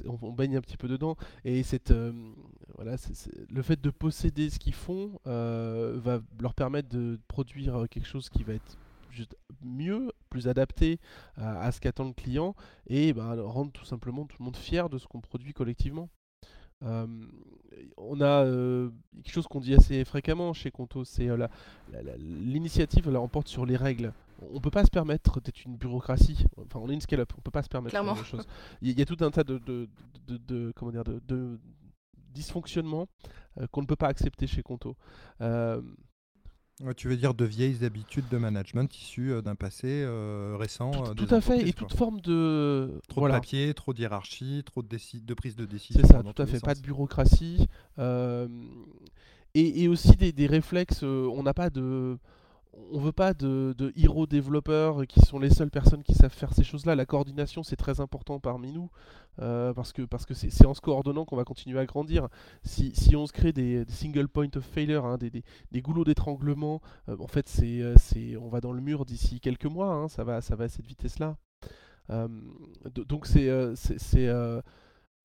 [0.06, 1.16] on, baigne un petit peu dedans.
[1.46, 8.30] Et le fait de posséder ce qu'ils font va leur permettre de produire quelque chose
[8.30, 8.78] qui va être
[9.64, 11.00] mieux, plus adapté
[11.38, 12.56] à, ce qu'attend le client
[12.88, 16.10] et bah, rendre tout simplement tout le monde fier de ce qu'on produit collectivement.
[16.82, 18.46] On a
[19.24, 21.30] quelque chose qu'on dit assez fréquemment chez Conto, c'est
[22.20, 24.14] l'initiative, elle emporte sur les règles.
[24.54, 26.46] On peut pas se permettre d'être une bureaucratie.
[26.58, 27.34] Enfin, on est une scale-up.
[27.38, 28.46] On peut pas se permettre de choses.
[28.84, 29.58] Il y, a tout un tas de,
[30.28, 31.60] de, comment dire, de,
[32.36, 33.08] dysfonctionnements
[33.72, 34.96] qu'on ne peut pas accepter chez Conto
[36.96, 41.12] tu veux dire de vieilles habitudes de management issues euh, d'un passé euh, récent Tout,
[41.12, 43.00] euh, tout à fait, et toute forme de...
[43.08, 46.02] Trop de papier, trop de hiérarchie, trop de, de prise de décision.
[46.06, 47.68] C'est ça, tout à fait, pas de bureaucratie.
[48.00, 52.18] et, et, aussi des, des réflexes, on n'a pas de
[52.92, 56.54] on veut pas de, de hero développeurs qui sont les seules personnes qui savent faire
[56.54, 56.96] ces choses-là.
[56.96, 58.90] La coordination, c'est très important parmi nous,
[59.40, 62.28] euh, parce que parce que c'est en se coordonnant qu'on va continuer à grandir.
[62.64, 65.32] Si, si on se crée des, single point of failure, hein, des,
[65.72, 69.66] des, goulots d'étranglement, euh, en fait, euh, c'est on va dans le mur d'ici quelques
[69.66, 69.94] mois.
[69.94, 71.38] Hein, ça va ça va à cette vitesse-là.
[73.08, 74.30] donc c'est c'est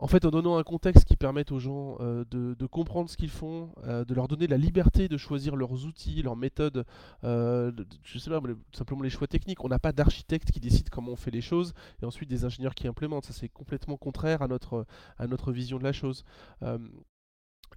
[0.02, 3.30] en fait, en donnant un contexte qui permette aux gens euh, de, comprendre ce qu'ils
[3.30, 6.84] font, euh, de leur donner la liberté de choisir leurs outils, leurs méthodes,
[7.22, 7.70] euh,
[8.02, 8.40] je sais pas,
[8.72, 9.62] simplement les choix techniques.
[9.62, 12.74] On n'a pas d'architecte qui décide comment on fait les choses et ensuite des ingénieurs
[12.74, 13.26] qui implémentent.
[13.26, 14.86] Ça, c'est complètement contraire à notre,
[15.18, 16.24] à notre vision de la chose.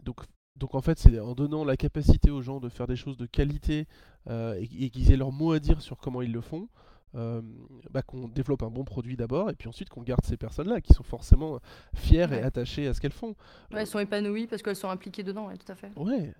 [0.03, 0.21] donc,
[0.55, 3.27] donc en fait, c'est en donnant la capacité aux gens de faire des choses de
[3.27, 3.87] qualité
[4.27, 6.69] et qu'ils aient leur mot à dire sur comment ils le font,
[7.15, 7.41] euh,
[7.91, 10.93] bah, qu'on développe un bon produit d'abord et puis ensuite qu'on garde ces personnes-là qui
[10.93, 11.59] sont forcément
[11.95, 13.35] fières et attachées à ce qu'elles font.
[13.71, 15.91] Ouais, elles sont épanouies parce qu'elles sont impliquées dedans, tout à fait.
[15.95, 16.33] Ouais,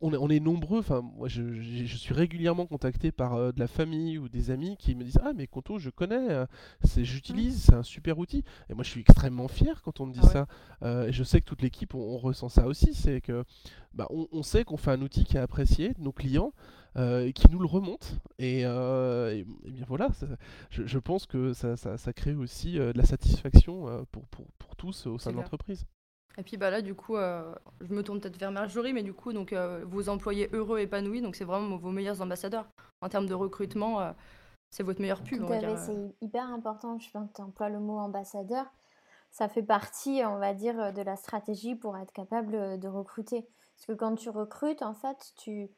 [0.00, 0.80] on est, on est nombreux.
[0.80, 4.76] Enfin, moi, je, je, suis régulièrement contacté par euh, de la famille ou des amis
[4.76, 6.46] qui me disent Ah, mais Conto, je connais, euh,
[6.82, 8.42] c'est j'utilise, c'est un super outil.
[8.68, 10.46] Et moi, je suis extrêmement fier quand on me dit ah
[10.82, 11.06] ça.
[11.06, 12.94] et je sais que toute l'équipe, on, ressent ça aussi.
[12.94, 13.44] C'est que
[13.94, 16.52] bah, on, on sait qu'on fait un outil qui est apprécié de nos clients.
[16.98, 18.16] Euh, qui nous le remonte.
[18.38, 20.08] Et, euh, bien voilà,
[20.70, 25.06] je, pense que ça, ça, crée aussi euh, de la satisfaction pour, pour, pour, tous
[25.06, 25.84] au sein de l'entreprise.
[26.38, 29.32] Et puis bah là, du coup, je me tourne peut-être vers Marjorie, mais du coup,
[29.32, 29.54] donc,
[29.84, 32.66] vos employés heureux, épanouis, donc c'est vraiment vos meilleurs ambassadeurs.
[33.00, 34.14] En termes de recrutement,
[34.70, 35.46] c'est votre meilleur pub.
[35.76, 38.66] C'est hyper important, je pense que tu emploies le mot ambassadeur.
[39.30, 43.46] Ça fait partie, on va dire, de la stratégie pour être capable de recruter.
[43.76, 45.70] Parce que quand tu recrutes, en fait, tu,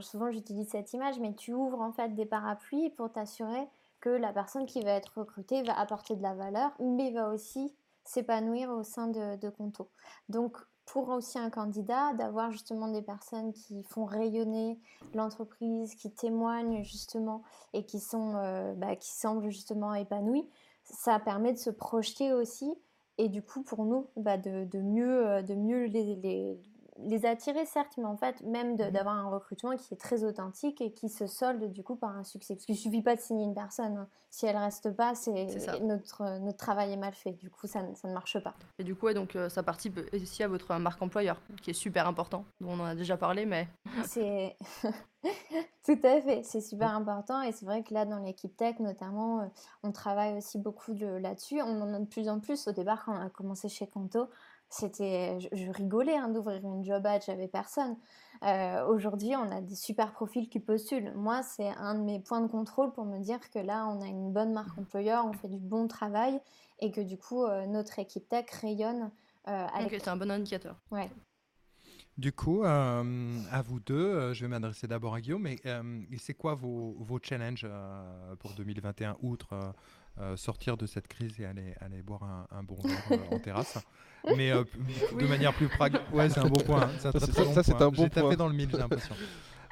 [0.00, 3.68] souvent j'utilise cette image, mais tu ouvres en fait des parapluies pour t'assurer
[4.00, 7.74] que la personne qui va être recrutée va apporter de la valeur, mais va aussi
[8.04, 9.88] s'épanouir au sein de, de Conto.
[10.28, 14.78] Donc pour aussi un candidat, d'avoir justement des personnes qui font rayonner
[15.14, 20.48] l'entreprise, qui témoignent justement et qui, sont, euh, bah, qui semblent justement épanouies,
[20.84, 22.72] ça permet de se projeter aussi
[23.18, 26.60] et du coup pour nous bah, de, mieux, euh, de mieux les, les,
[27.04, 30.80] les attirer, certes, mais en fait, même mmh d'avoir un recrutement qui est très authentique
[30.80, 32.54] et qui se solde du coup par un succès.
[32.54, 33.96] Parce qu'il ne suffit pas de signer une personne.
[33.96, 34.08] Hein.
[34.30, 37.32] Si elle reste pas, c'est notre, notre travail est mal fait.
[37.32, 38.54] Du coup, ça, ça ne marche pas.
[38.78, 42.06] Et du coup, donc, euh, ça participe aussi à votre marque employeur, qui est super
[42.06, 43.68] important, dont on en a déjà parlé, mais...
[44.04, 44.56] C'est...
[45.84, 47.42] Tout à fait, c'est super important.
[47.42, 49.46] Et c'est vrai que là, dans l'équipe tech, notamment, euh,
[49.82, 51.60] on travaille aussi beaucoup là-dessus.
[51.62, 52.68] On en a de plus en plus.
[52.68, 54.28] Au départ, quand on a commencé chez Conto,
[54.68, 57.96] c'était, je, rigolais hein, d'ouvrir une job ad, j'avais personne.
[58.42, 61.12] Euh, aujourd'hui, on a des super profils qui postulent.
[61.14, 64.06] Moi, c'est un de mes points de contrôle pour me dire que là, on a
[64.06, 66.40] une bonne marque employeur, on fait du bon travail
[66.80, 69.10] et que du coup, euh, notre équipe tech rayonne.
[69.48, 70.76] Euh, c'est un bon indicateur.
[70.90, 71.08] Ouais.
[72.18, 73.02] Du coup, à
[73.64, 75.58] vous deux, je vais m'adresser d'abord à Guillaume, mais
[76.18, 77.66] c'est quoi vos, vos challenges
[78.38, 79.74] pour 2021, outre
[80.36, 83.78] sortir de cette crise et aller, aller boire un, un bon verre en terrasse?
[84.36, 84.64] Mais euh,
[85.18, 86.12] de manière plus pragmatique.
[86.12, 86.88] Ouais, c'est un bon point.
[86.98, 87.12] Ça,
[87.62, 88.08] c'est un bon point.
[88.08, 89.14] tapé dans le mille, j'ai l'impression.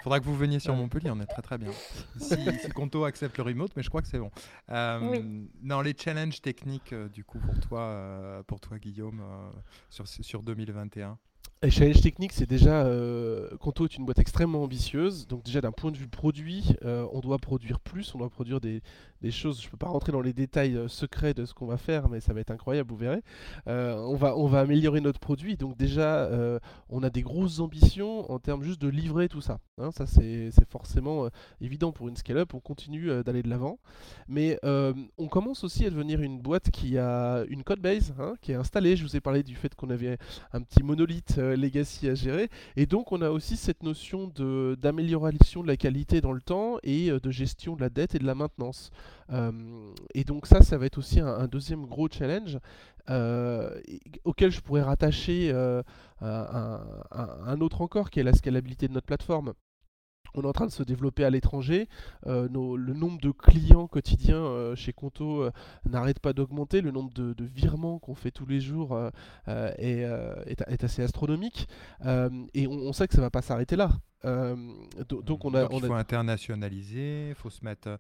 [0.03, 1.71] Faudra que vous veniez sur Montpellier, on est très très bien.
[2.19, 4.31] Si, si Conto accepte le remote, mais je crois que c'est bon.
[4.71, 9.23] Euh, Non, les challenges techniques, euh, du coup, pour toi, euh, pour toi Guillaume,
[9.89, 11.19] sur, sur 2021
[11.65, 15.73] les challenges techniques, c'est déjà, euh, Conto est une boîte extrêmement ambitieuse, donc déjà d'un
[15.73, 18.83] point de vue produit, on doit produire plus, on doit produire des,
[19.25, 19.61] des choses.
[19.61, 22.11] Je ne peux pas rentrer dans les détails euh, secrets de ce qu'on va faire,
[22.11, 23.23] mais ça va être incroyable, vous verrez.
[23.69, 25.57] Euh, on, va, on va améliorer notre produit.
[25.57, 26.61] Donc déjà, euh,
[26.91, 29.61] on a des grosses ambitions en termes juste de livrer tout ça.
[29.79, 29.91] Hein.
[29.93, 31.29] ça, c'est forcément
[31.61, 32.53] évident pour une scale-up.
[32.53, 33.79] On continue d'aller de l'avant.
[34.29, 38.53] Mais on commence aussi à devenir une boîte qui a une code base, hein, qui
[38.53, 38.97] est installée.
[38.97, 40.19] Je vous ai parlé du fait qu'on avait
[40.53, 42.51] un petit monolithe legacy à gérer.
[42.77, 44.31] Et donc, on a aussi cette notion
[44.77, 48.27] d'amélioration de la qualité dans le temps et de gestion de la dette et de
[48.27, 48.91] la maintenance.
[49.31, 52.59] Euh, et donc ça, ça va être aussi un, deuxième gros challenge
[53.11, 53.81] euh,
[54.25, 55.83] auquel je pourrais rattacher euh,
[56.21, 59.55] un, autre encore, qui est la scalabilité de notre plateforme
[60.35, 61.89] on est en train de se développer à l'étranger.
[62.27, 65.51] Euh, le nombre de clients quotidiens euh, chez Conto euh,
[65.89, 66.81] n'arrête pas d'augmenter.
[66.81, 68.99] Le nombre de, virements qu'on fait tous les jours
[69.47, 70.09] est,
[70.47, 71.69] est, assez astronomique.
[72.55, 73.91] et on, sait que ça ne va pas s'arrêter là.
[74.25, 77.99] donc, on a, il faut internationaliser, il faut se mettre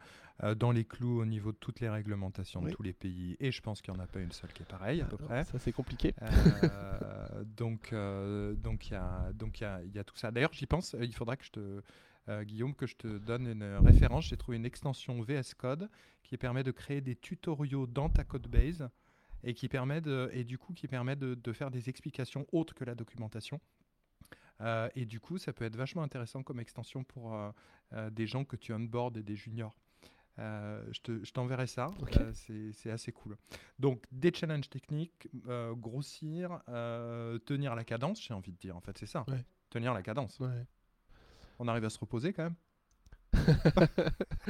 [0.56, 3.36] dans les clous au niveau de toutes les réglementations de tous les pays.
[3.38, 5.16] Et je pense qu'il n'y en a pas une seule qui est pareille à peu
[5.16, 5.44] près.
[5.44, 6.14] Ça c'est compliqué.
[7.56, 10.32] donc donc il y a donc il y, y a tout ça.
[10.32, 10.96] D'ailleurs j'y pense.
[11.00, 11.82] Il faudra que je te
[12.28, 14.26] euh, Guillaume, que je te donne une référence.
[14.26, 15.90] J'ai trouvé une extension VS Code
[16.22, 18.88] qui permet de créer des tutoriaux dans ta code base
[19.42, 22.84] et qui permet de, et du coup qui permet de, faire des explications autres que
[22.84, 23.60] la documentation.
[24.60, 28.44] Euh, et du coup, ça peut être vachement intéressant comme extension pour euh, des gens
[28.44, 29.76] que tu onboard et des juniors.
[30.38, 31.90] Je t'enverrai ça,
[32.72, 33.36] c'est assez cool.
[33.78, 35.28] Donc des challenges techniques,
[35.76, 36.60] grossir,
[37.46, 39.24] tenir la cadence, j'ai envie de dire, en fait, c'est ça.
[39.70, 40.40] Tenir la cadence.
[41.58, 42.56] On arrive à se reposer quand même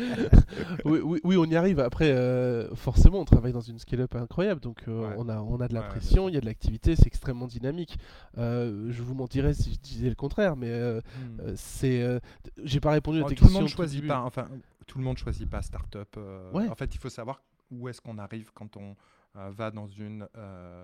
[0.85, 1.81] oui, oui, on y arrive.
[1.81, 5.69] Après, euh, forcément, on travaille dans une scale-up incroyable, donc euh, on, a, on a
[5.69, 7.99] de la pression, il y a de l'activité, c'est extrêmement dynamique.
[8.39, 11.55] Euh, je vous mentirais si je disais le contraire, mais hmm.
[11.57, 12.21] c'est.
[12.63, 14.49] J'ai pas répondu à oh, tes tout Le monde choisit pas, enfin,
[14.87, 16.17] tout le monde choisit pas start-up.
[16.17, 18.97] En fait, il faut savoir où est-ce qu'on arrive quand on
[19.35, 20.29] va dans une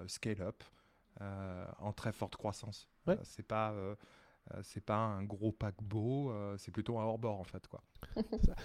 [0.06, 0.62] scale-up
[1.20, 2.88] en très forte croissance.
[3.22, 3.74] c'est pas
[4.54, 7.66] euh, c'est pas un gros paquebot, euh, c'est plutôt un hors-bord en fait.
[7.68, 7.82] Quoi.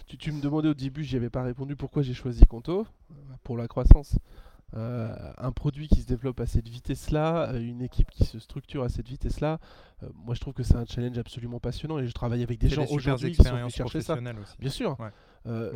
[0.07, 2.87] tu, me demandais au début, j'y avais pas répondu pourquoi j'ai choisi Conto?
[3.43, 4.17] Pour la croissance.
[4.73, 8.89] Euh, un produit qui se développe à cette vitesse-là, une équipe qui se structure à
[8.89, 9.59] cette vitesse-là,
[10.13, 12.85] moi je trouve que c'est un challenge absolument passionnant et je travaille avec des gens
[12.89, 14.15] aujourd'hui qui sont chercher ça.
[14.15, 14.57] Aussi.
[14.59, 14.97] Bien sûr.
[15.47, 15.71] Euh,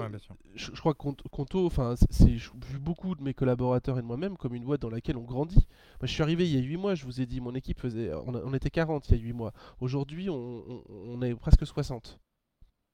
[0.55, 0.99] je, crois que
[1.29, 4.89] Conto, enfin, j'ai vu beaucoup de mes collaborateurs et de moi-même comme une boîte dans
[4.89, 5.67] laquelle on grandit.
[6.01, 7.79] Moi, je suis arrivé il y a 8 mois, je vous ai dit, mon équipe
[7.79, 9.53] faisait, on, était 40 il y a 8 mois.
[9.79, 12.19] Aujourd'hui, on, est presque 60.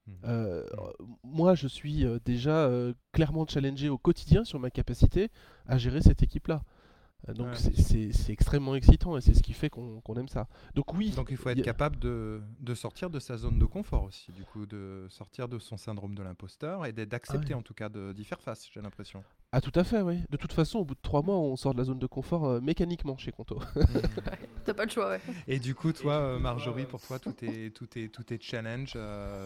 [0.08, 0.12] Mmh.
[0.26, 0.64] Euh,
[1.24, 2.70] moi, je suis euh, déjà
[3.12, 5.30] clairement challengé au quotidien sur ma capacité
[5.68, 6.62] à gérer cette équipe-là.
[7.30, 10.48] Euh, donc c'est extrêmement excitant et c'est ce qui fait qu'on aime ça.
[10.76, 11.12] Donc oui.
[11.12, 14.44] Donc il faut être capable de, de, sortir de sa zone de confort aussi, du
[14.44, 18.24] coup, de sortir de son syndrome de l'imposteur et d'accepter ah en tout cas d'y
[18.26, 19.24] faire face, j'ai l'impression.
[19.52, 20.22] Ah tout à fait, oui.
[20.30, 22.46] De toute façon, au bout de trois mois, on sort de la zone de confort
[22.46, 23.60] euh, mécaniquement chez Conto.
[23.76, 23.84] Mmh.
[24.66, 25.22] T'as pas le choix, ouais.
[25.48, 28.98] Et du coup, toi, euh, Marjorie, pour toi, tout est, tout est, tout est challenge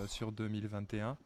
[0.08, 1.18] sur 2021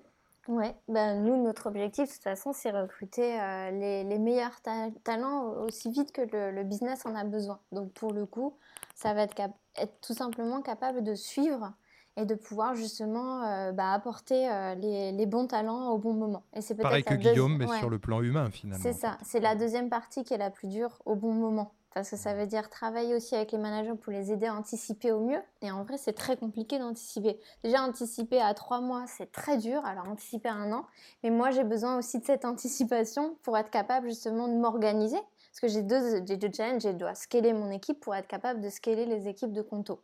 [0.47, 4.59] Ouais, ben nous, notre objectif, de toute façon, c'est recruter euh, les, les, meilleurs
[5.03, 7.59] talents aussi vite que le, le, business en a besoin.
[7.71, 8.57] Donc, pour le coup,
[8.93, 9.39] ça va être,
[9.77, 11.71] être tout simplement capable de suivre
[12.17, 16.43] et de pouvoir justement euh, bah, apporter euh, les, les, bons talents au bon moment.
[16.53, 18.83] Et c'est Pareil que Guillaume, mais sur le plan humain, finalement.
[18.83, 22.09] C'est ça, c'est la deuxième partie qui est la plus dure au bon moment parce
[22.09, 25.19] que ça veut dire travailler aussi avec les managers pour les aider à anticiper au
[25.19, 25.41] mieux.
[25.61, 27.39] Et en vrai, c'est très compliqué d'anticiper.
[27.63, 30.85] Déjà, anticiper à trois mois, c'est très dur, alors anticiper à un an.
[31.23, 35.19] Mais moi, j'ai besoin aussi de cette anticipation pour être capable justement de m'organiser.
[35.53, 38.69] Parce que j'ai deux, deux challenges, je dois scaler mon équipe pour être capable de
[38.69, 40.01] scaler les équipes de Conto.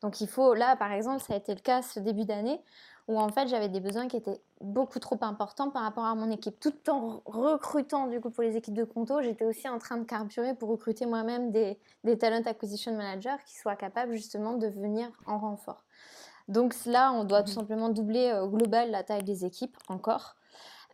[0.00, 2.60] Donc il faut, là par exemple, ça a été le cas ce début d'année,
[3.08, 6.30] où en fait j'avais des besoins qui étaient beaucoup trop importants par rapport à mon
[6.30, 6.58] équipe.
[6.60, 10.04] Tout en recrutant du coup pour les équipes de Conto, j'étais aussi en train de
[10.04, 15.08] carburer pour recruter moi-même des, des talent acquisition managers qui soient capables justement de venir
[15.26, 15.84] en renfort.
[16.48, 20.34] Donc là, on doit tout simplement doubler euh, au global la taille des équipes encore.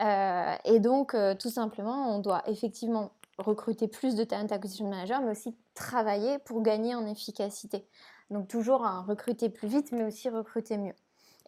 [0.01, 5.19] Euh, et donc, euh, tout simplement, on doit effectivement recruter plus de talent acquisition managers,
[5.23, 7.87] mais aussi travailler pour gagner en efficacité.
[8.31, 10.95] Donc toujours recruter plus vite, mais aussi recruter mieux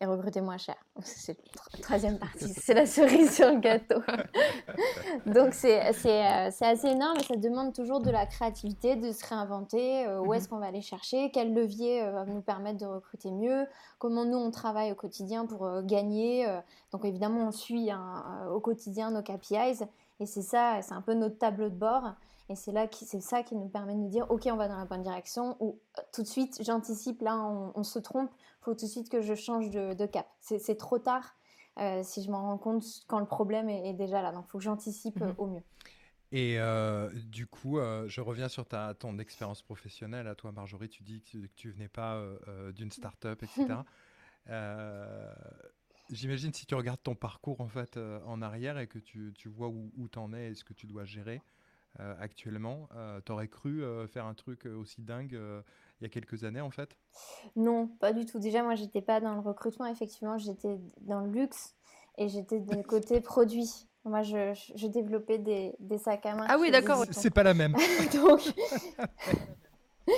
[0.00, 0.76] et recruter moins cher.
[1.02, 1.36] C'est
[1.74, 4.00] la troisième partie, c'est la cerise sur le gâteau.
[5.26, 10.06] Donc c'est euh, assez énorme et ça demande toujours de la créativité, de se réinventer,
[10.06, 10.50] euh, où est-ce mhm.
[10.50, 13.66] qu'on va aller chercher, quel levier euh, va nous permettre de recruter mieux,
[13.98, 16.46] comment nous on travaille au quotidien pour gagner.
[16.92, 19.84] donc évidemment on suit hein, au quotidien nos KPIs
[20.20, 22.12] et c'est ça, c'est un peu notre tableau de bord.
[22.50, 24.76] Et c'est là c'est ça qui nous permet de nous dire, ok, on va dans
[24.76, 25.78] la bonne direction, ou
[26.12, 28.28] tout de suite, j'anticipe, là, on, se trompe,
[28.60, 30.28] faut tout de suite que je change de, cap.
[30.40, 31.36] C'est trop tard
[31.78, 34.32] euh, si je m'en rends compte quand le problème est, déjà là.
[34.32, 35.34] Donc, il faut que j'anticipe euh, mhm.
[35.38, 35.62] au mieux.
[36.32, 40.28] Et euh, du coup, je reviens sur ta, ton expérience professionnelle.
[40.28, 42.22] À toi, Marjorie, tu dis que, tu ne venais pas
[42.74, 43.80] d'une start-up, etc.
[46.10, 47.96] J'imagine si tu regardes ton parcours en fait
[48.26, 50.72] en arrière et que tu, tu vois où, où tu en es et ce que
[50.72, 51.40] tu dois gérer
[51.98, 52.88] actuellement,
[53.26, 55.36] tu aurais cru faire un truc aussi dingue
[56.00, 56.96] il y a quelques années en fait?
[57.56, 58.38] Non, pas du tout.
[58.38, 61.74] Déjà, moi, j'étais pas dans le recrutement, effectivement, j'étais dans le luxe
[62.18, 63.86] et j'étais de côté produit.
[64.04, 66.46] Moi, je, je développais des, des, sacs à main.
[66.48, 67.04] Ah oui, d'accord.
[67.10, 67.76] C'est pas la même.
[68.14, 68.40] Donc,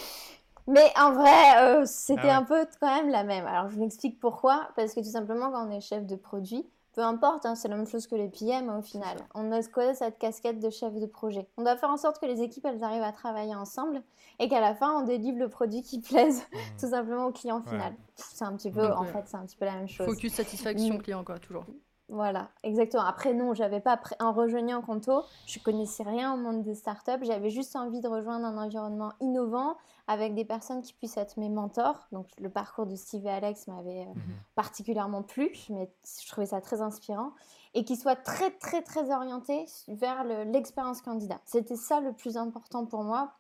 [0.69, 2.31] Mais en vrai, euh, c'était Ah ouais.
[2.31, 3.47] un peu quand même la même.
[3.47, 4.69] Alors, je vous explique pourquoi.
[4.77, 6.65] Parce que tout simplement, quand on est chef de produit,
[6.95, 9.17] peu importe, hein, c'est la même chose que les PM au final.
[9.35, 11.49] On a cette casquette de chef de projet.
[11.57, 14.03] On doit faire en sorte que les équipes, elles arrivent à travailler ensemble
[14.39, 16.57] et qu'à la fin, on délivre le produit qui plaise Mmh.
[16.81, 17.95] tout simplement au client final.
[18.17, 20.07] C'est un petit peu, en fait, c'est un petit peu la même chose.
[20.07, 21.03] Focus satisfaction Mm.
[21.03, 21.65] client, quoi, toujours.
[22.09, 23.05] Voilà, exactement.
[23.05, 27.23] Après, non, j'avais pas pré- en rejoignant Conto, je connaissais rien au monde des startups.
[27.23, 29.77] J'avais juste envie de rejoindre un environnement innovant
[30.09, 32.07] avec des personnes qui puissent être mes mentors.
[32.13, 34.35] Donc, le parcours de Steve et Alex m'avait euh, Mhm.
[34.57, 35.91] particulièrement plu, mais
[36.21, 37.31] je trouvais ça très inspirant
[37.73, 41.41] et qui soit très, très, très orienté vers le- l'expérience candidat.
[41.47, 43.33] C'était ça le plus important pour moi.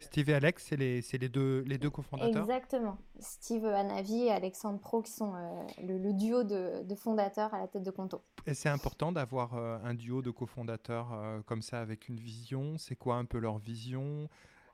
[0.00, 2.42] Steve et Alex, c'est les, deux, les deux cofondateurs.
[2.42, 2.98] Exactement.
[3.18, 7.60] Steve Hanavi et Alexandre Pro, qui sont euh, le, le duo de, de fondateurs à
[7.60, 8.22] la tête de Conto.
[8.46, 12.78] Et c'est important d'avoir euh, un duo de cofondateurs euh, comme ça avec une vision.
[12.78, 14.28] C'est quoi un peu leur vision?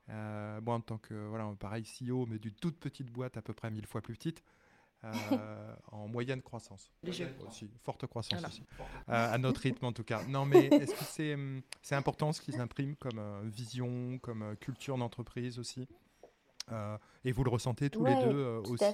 [0.08, 3.72] Moi, en tant que, voilà, pareil, CEO, mais d'une toute petite boîte à peu près
[3.72, 4.40] mille fois plus petite,
[5.04, 6.90] euh, en moyenne croissance.
[7.02, 7.28] Léger.
[7.46, 8.48] Aussi, forte croissance Voilà.
[8.48, 8.62] aussi.
[9.08, 10.22] Euh, à notre rythme en tout cas.
[10.24, 14.54] Non, mais est-ce que c'est hum, important ce qu'ils impriment comme euh, vision, comme euh,
[14.56, 15.86] culture d'entreprise aussi?
[16.72, 18.84] Euh, Et vous le ressentez tous Ouais, les deux euh, aussi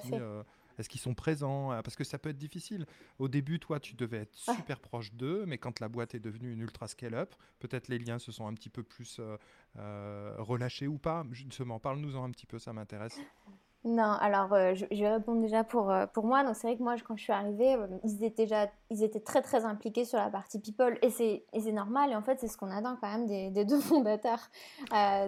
[0.77, 1.71] Est-ce qu'ils sont présents?
[1.71, 2.85] Euh, Parce que ça peut être difficile.
[3.17, 4.55] Au début, toi, tu devais être Ouais.
[4.55, 8.19] super proche d'eux, mais quand la boîte est devenue une ultra scale-up, peut-être les liens
[8.19, 9.19] se sont un petit peu plus
[9.77, 11.25] euh, relâchés ou pas.
[11.31, 13.19] Justement, parle-nous-en un petit peu, ça m'intéresse.
[13.85, 16.43] Non, alors euh, je, je vais répondre déjà pour, euh, pour moi.
[16.45, 19.03] Donc c'est vrai que moi, je- quand je suis arrivée, euh, ils étaient déjà ils
[19.03, 22.11] étaient très très impliqués sur la partie people et c'est normal.
[22.11, 24.39] Et en fait, c'est ce qu'on attend quand même des, des deux fondateurs.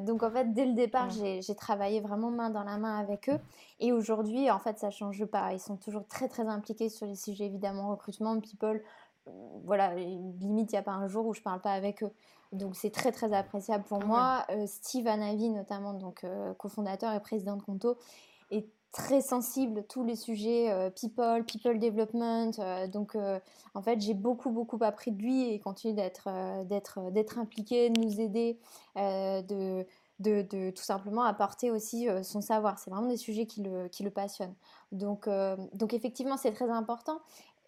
[0.04, 1.40] Donc en fait, dès le départ, Ouais.
[1.42, 3.40] j'ai travaillé vraiment main dans la main avec eux.
[3.82, 5.52] Et aujourd'hui, en fait, ça change pas.
[5.52, 8.82] Ils sont toujours très très impliqués sur les sujets évidemment recrutement, people.
[9.28, 9.32] Euh,
[9.66, 12.12] Voilà, limite, il n'y a pas un jour où je parle pas avec eux.
[12.54, 14.46] Donc c'est très très appréciable pour Ah moi.
[14.68, 16.26] Steve Hanavi notamment, donc
[16.58, 17.98] cofondateur et président de Conto,
[18.52, 22.52] est très sensible tous les sujets euh, people, people development.
[22.60, 23.40] euh, donc, euh,
[23.74, 26.30] en fait, j'ai beaucoup, beaucoup appris de lui et il continue d'être
[26.64, 28.58] d'être impliqué, de nous aider,
[28.96, 29.86] de,
[30.20, 32.80] de, tout simplement apporter aussi son savoir.
[32.80, 34.56] C'est vraiment des sujets qui le, qui le passionnent.
[34.94, 35.28] Donc,
[35.74, 37.20] donc effectivement, c'est très important.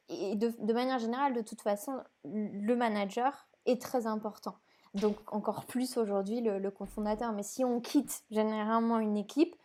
[0.08, 4.56] Et de, manière générale, de toute façon, le manager est très important.
[4.94, 7.34] Donc encore plus aujourd'hui le cofondateur.
[7.34, 9.58] Mais si on quitte généralement une équipe,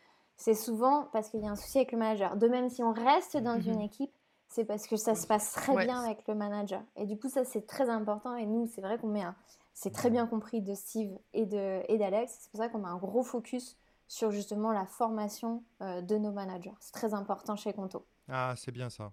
[0.43, 2.36] c'est souvent parce qu'il y a un souci avec le manager.
[2.36, 3.74] De même, si on reste dans Mhm.
[3.74, 4.11] une équipe,
[4.49, 5.84] c'est parce que ça se passe très Ouais.
[5.84, 6.82] bien avec le manager.
[6.97, 8.34] Et du coup, ça, c'est très important.
[8.36, 9.36] Et nous, c'est vrai qu'on met un...
[9.72, 12.36] C'est très bien compris de Steve et de et d'Alex.
[12.40, 13.76] C'est pour ça qu'on met un gros focus
[14.09, 16.74] sur justement la formation euh, de nos managers.
[16.80, 18.05] C'est très important chez Conto.
[18.28, 19.12] Ah, c'est bien ça.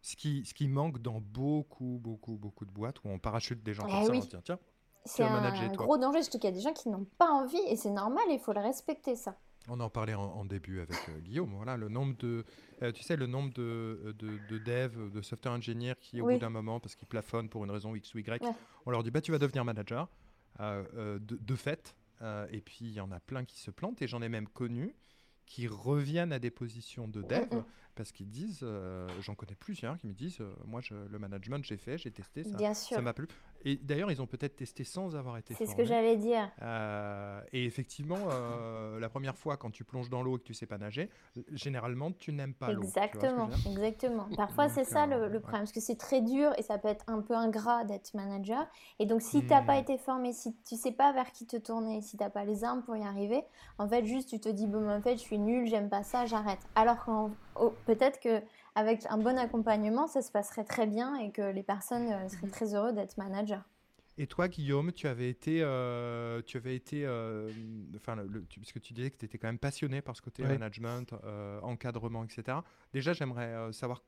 [0.00, 3.74] Ce qui, ce qui manque dans beaucoup, beaucoup, beaucoup de boîtes où on parachute des
[3.74, 4.18] gens Eh comme ça, oui.
[4.18, 4.58] on se dit, tiens,
[5.04, 7.60] C'est un manager, gros danger, surtout qu'il y a des gens qui n'ont pas envie
[7.68, 9.36] et c'est normal, il faut le respecter ça.
[9.68, 11.52] On en parlait en, en début avec euh, Guillaume.
[11.54, 12.44] Voilà, le nombre de,
[12.82, 16.34] euh, tu sais, le nombre de, de, de devs, de software engineers qui, au Oui.
[16.34, 18.50] bout d'un moment, parce qu'ils plafonnent pour une raison X ou Y, Ouais.
[18.86, 20.08] on leur dit bah tu vas devenir manager
[20.60, 21.94] euh, euh, de, de fait.
[22.22, 24.48] euh, et puis il y en a plein qui se plantent et j'en ai même
[24.48, 24.94] connu
[25.46, 27.64] qui reviennent à des positions de dev Mm, mm.
[27.98, 31.64] Parce qu'ils disent, euh, j'en connais plusieurs qui me disent, euh, moi je, le management
[31.64, 33.26] j'ai fait, j'ai testé, ça, Bien sûr, ça m'a plu.
[33.64, 36.48] Et d'ailleurs ils ont peut-être testé sans avoir été c'est ce que j'allais dire.
[36.62, 38.28] Euh, et effectivement,
[38.98, 41.10] la première fois quand tu plonges dans l'eau et que tu sais pas nager,
[41.52, 42.82] généralement tu n'aimes pas l'eau.
[42.84, 44.28] Exactement, exactement.
[44.36, 45.40] Parfois, c'est ça le, ouais.
[45.40, 48.64] problème, parce que c'est très dur et ça peut être un peu ingrat d'être manager.
[49.00, 49.82] Et donc, si tu n'as pas Hmm.
[49.82, 52.62] été formé, si tu sais pas vers qui te tourner, si tu n'as pas les
[52.62, 53.42] armes pour y arriver,
[53.78, 56.26] en fait, juste tu te dis, bon, en fait, je suis nul, j'aime pas ça,
[56.26, 56.60] j'arrête.
[56.74, 58.40] Alors qu'en oh, peut-être que
[58.74, 62.48] avec un bon accompagnement, ça se passerait très bien et que les personnes euh, seraient
[62.48, 63.62] très heureux d'être manager.
[64.20, 67.52] Et toi, Guillaume, tu avais été, euh, tu avais été, euh,
[67.96, 70.48] enfin, parce que tu disais que tu étais quand même passionné par ce côté Ouais.
[70.48, 72.58] management, euh, encadrement, etc.
[72.92, 74.02] Déjà, j'aimerais euh, savoir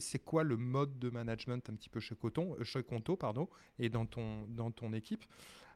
[0.00, 3.48] c'est quoi le mode de management un petit peu chez Coton, chez Conto, pardon,
[3.80, 5.24] et dans ton dans ton équipe.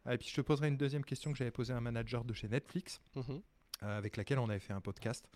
[0.06, 2.24] Euh, Et puis je te poserai une deuxième question que j'avais posée à un manager
[2.24, 3.00] de chez Netflix.
[3.16, 3.40] Mhm.
[3.82, 5.28] euh, avec laquelle on avait fait un podcast.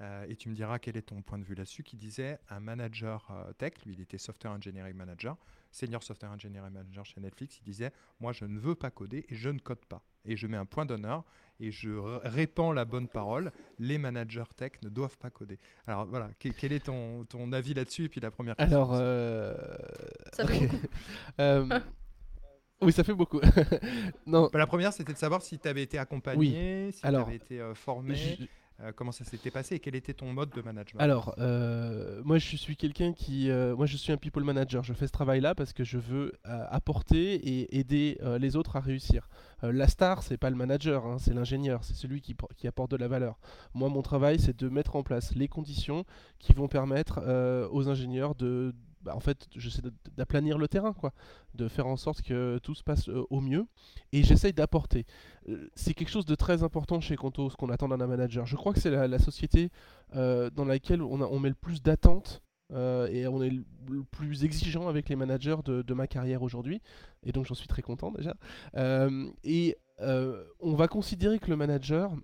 [0.00, 2.58] Euh, et tu me diras quel est ton point de vue là-dessus, qui disait un
[2.58, 5.36] manager euh, tech, lui il était software engineering manager,
[5.70, 9.34] senior software engineering manager chez Netflix, il disait moi je ne veux pas coder et
[9.36, 10.02] je ne code pas.
[10.24, 11.22] Et je mets un point d'honneur
[11.60, 11.90] et je
[12.26, 15.60] répands la bonne parole, les managers tech ne doivent pas coder.
[15.86, 18.04] Alors voilà, que- quel est ton, ton avis là-dessus?
[18.06, 18.76] Et puis la première question.
[18.76, 19.54] Alors, euh,
[20.32, 20.76] Ça fait beaucoup.
[21.40, 21.80] euh,
[22.80, 23.40] oui, ça fait beaucoup.
[24.26, 27.36] non, Bah, la première c'était de savoir si tu avais été accompagné, si tu avais
[27.36, 28.14] été euh, formé.
[28.16, 28.44] je-
[28.80, 31.00] Euh, comment ça s'était passé et quel était ton mode de management?
[31.00, 31.34] Alors,
[32.24, 34.82] moi je suis quelqu'un qui, moi je suis un people manager.
[34.82, 39.28] Je fais ce travail-là parce que je veux apporter et aider les autres à réussir.
[39.62, 42.96] la star, c'est pas le manager, hein, c'est l'ingénieur, c'est celui qui, qui, apporte de
[42.96, 43.38] la valeur.
[43.74, 46.04] Moi, mon travail, c'est de mettre en place les conditions
[46.38, 47.20] qui vont permettre
[47.70, 48.74] aux ingénieurs de
[49.04, 49.82] bah, en fait, j'essaie
[50.16, 51.12] d'aplanir le terrain, quoi,
[51.54, 53.66] de faire en sorte que tout se passe euh, au mieux,
[54.12, 55.04] et j'essaye d'apporter.
[55.48, 58.46] Euh, c'est quelque chose de très important chez Conto, ce qu'on attend d'un manager.
[58.46, 59.70] Je crois que c'est la, société
[60.16, 62.42] euh, dans laquelle on, met le plus d'attentes
[62.72, 66.80] et on est le plus exigeant avec les managers de, ma carrière aujourd'hui,
[67.22, 68.34] et donc j'en suis très content déjà.
[69.44, 72.16] et on va considérer que le manager,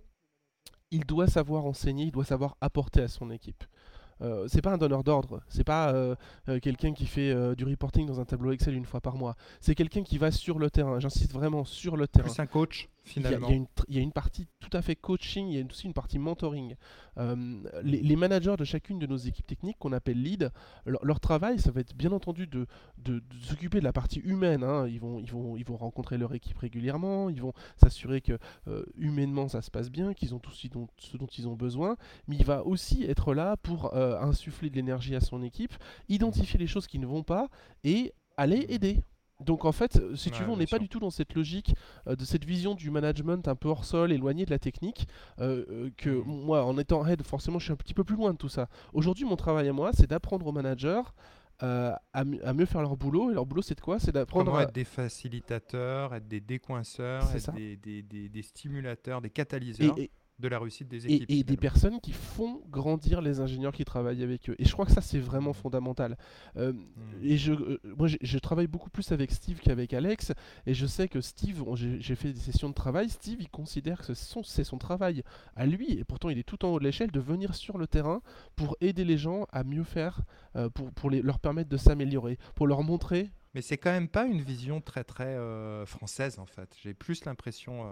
[0.91, 3.63] il doit savoir enseigner, il doit savoir apporter à son équipe.
[4.23, 6.15] Euh, c'est pas un donneur d'ordre, c'est pas euh,
[6.49, 9.37] euh, quelqu'un qui fait du reporting dans un tableau Excel une fois par mois.
[9.61, 11.01] C'est quelqu'un qui va sur le terrain.
[11.01, 12.29] J'insiste vraiment sur le terrain.
[12.29, 13.49] C'est un coach finalement.
[13.89, 16.19] Il y, a une partie tout à fait coaching, il y a aussi une partie
[16.19, 16.77] mentoring.
[17.83, 20.51] Les, managers de chacune de nos équipes techniques qu'on appelle lead,
[20.87, 22.67] leur, travail, ça va être bien entendu de,
[22.99, 24.63] de, s'occuper de la partie humaine.
[24.65, 24.87] Hein.
[24.89, 28.39] Ils, vont, ils, vont, ils vont rencontrer leur équipe régulièrement, ils vont s'assurer que
[28.97, 31.97] humainement ça se passe bien, qu'ils ont tout ce dont, ce dont ils ont besoin.
[32.29, 35.75] Mais il va aussi être là pour insuffler de l'énergie à son équipe,
[36.09, 37.49] identifier les choses qui ne vont pas
[37.85, 39.03] et aller aider.
[39.41, 41.75] Donc en fait, si tu veux, on n'est pas du tout dans cette logique
[42.07, 45.09] euh, de cette vision du management un peu hors sol, éloigné de la technique,
[45.41, 46.25] euh, euh, que mm.
[46.27, 48.69] moi, en étant head, forcément, je suis un petit peu plus loin de tout ça.
[48.93, 51.03] Aujourd'hui, mon travail à moi, c'est d'apprendre aux managers
[51.63, 53.31] à, mieux faire leur boulot.
[53.31, 53.99] Et leur boulot, c'est de quoi?
[53.99, 59.29] C'est d'apprendre à être des facilitateurs, être des décoinceurs, être des, des, des, stimulateurs, des
[59.29, 59.95] catalyseurs
[60.41, 61.27] de la réussite des équipes.
[61.29, 64.57] Et, des personnes qui font grandir les ingénieurs qui travaillent avec eux.
[64.59, 66.17] Et je crois que ça, c'est vraiment fondamental.
[66.57, 66.79] Euh, hmm.
[67.23, 70.33] Et je, euh, moi, je travaille beaucoup plus avec Steve qu'avec Alex.
[70.67, 74.15] Et je sais que Steve, j'ai fait des sessions de travail, Steve, il considère que
[74.15, 75.23] c'est son, travail
[75.57, 77.87] à lui, et pourtant il est tout en haut de l'échelle, de venir sur le
[77.87, 78.23] terrain
[78.57, 80.23] pour aider les gens à mieux faire,
[80.57, 84.07] euh, pour, pour les, leur permettre de s'améliorer, pour leur montrer mais c'est quand même
[84.07, 85.37] pas une vision très très
[85.85, 86.73] française en fait.
[86.81, 87.85] J'ai plus l'impression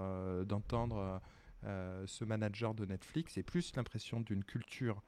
[0.44, 1.20] d'entendre
[1.62, 5.02] ce manager de Netflix, c'est plus l'impression d'une culture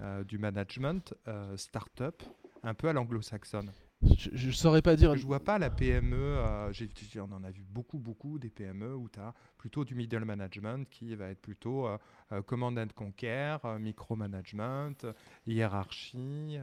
[0.00, 2.20] euh, du management euh, start-up,
[2.64, 3.70] un peu à l'anglo-saxonne.
[4.02, 5.14] Je ne saurais pas dire.
[5.16, 6.36] Je vois pas la PME,
[7.16, 10.88] on en a vu beaucoup, beaucoup des PME où tu as plutôt du middle management
[10.90, 11.88] qui va être plutôt
[12.44, 14.94] command and conquer, micromanagement,
[15.46, 16.58] hiérarchie,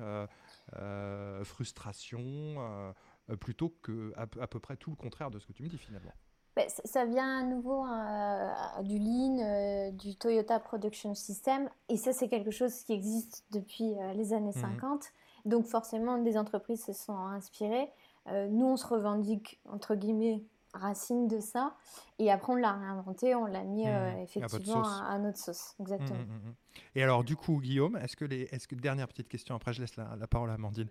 [1.43, 2.93] frustration,
[3.39, 6.13] plutôt que à, peu près tout le contraire de ce que tu me dis finalement.
[6.55, 12.11] Ben, ça vient à nouveau euh, du Lean, euh, du Toyota Production System, et ça
[12.11, 14.83] c'est quelque chose qui existe depuis euh, les années 50.
[14.83, 15.51] Mhm.
[15.51, 17.89] Donc forcément, des entreprises se sont inspirées.
[18.29, 20.43] nous, on se revendique, entre guillemets,
[20.73, 21.75] racine de ça,
[22.19, 24.19] et après on l'a réinventé, on l'a mis mhm.
[24.19, 25.75] effectivement à, notre sauce.
[25.79, 26.19] Exactement.
[26.19, 26.53] Mhm,
[26.95, 29.81] et alors du coup, Guillaume, est-ce que les, est-ce que dernière petite question, après je
[29.81, 30.89] laisse la, la parole à Amandine.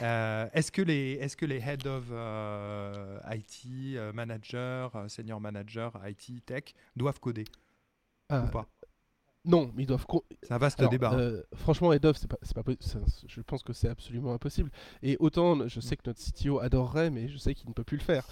[0.00, 5.92] Euh, est-ce que les est-ce que les head of euh, IT, euh, manager, senior manager,
[6.06, 7.44] IT tech doivent coder
[8.30, 8.66] ou pas?
[9.44, 10.06] Non, mais ils doivent.
[10.42, 11.12] C'est un vaste débat.
[11.14, 11.42] Hein.
[11.56, 12.72] franchement, head of, c'est pas, pas
[13.26, 14.70] je pense que c'est absolument impossible.
[15.02, 17.98] Et autant, je sais que notre CTO adorerait, mais je sais qu'il ne peut plus
[17.98, 18.26] le faire.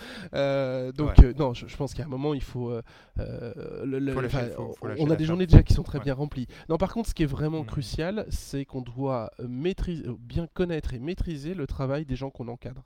[0.95, 2.73] donc, non, je, pense qu'à un moment, il faut.
[3.19, 6.47] on a des journées déjà qui sont très bien remplies.
[6.69, 7.67] Non, par contre, ce qui est vraiment mmh.
[7.67, 12.83] crucial, c'est qu'on doit maîtriser, bien connaître et maîtriser le travail des gens qu'on encadre.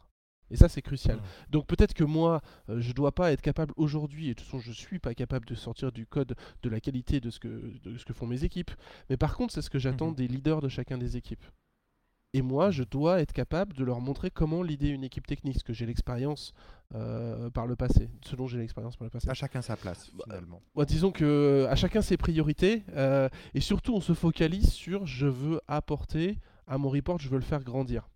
[0.50, 1.18] Et ça, c'est crucial.
[1.50, 4.46] Donc peut-être que moi, euh, je ne dois pas être capable aujourd'hui, et de toute
[4.46, 7.40] façon, je ne suis pas capable de sortir du code de la qualité de ce
[7.40, 7.48] que,
[7.82, 8.70] de ce que font mes équipes.
[9.10, 10.16] Mais par contre, c'est ce que j'attends mhm.
[10.16, 11.44] des leaders de chacun des équipes.
[12.32, 15.62] Et moi, je dois être capable de leur montrer comment leader une équipe technique, parce
[15.62, 16.52] que j'ai l'expérience
[16.94, 19.30] euh, par le passé, selon j'ai l'expérience par le passé.
[19.30, 20.60] À chacun sa place, bah, finalement.
[20.86, 25.60] disons que à chacun ses priorités, euh, et surtout on se focalise sur je veux
[25.66, 28.08] apporter à mon report, je veux le faire grandir.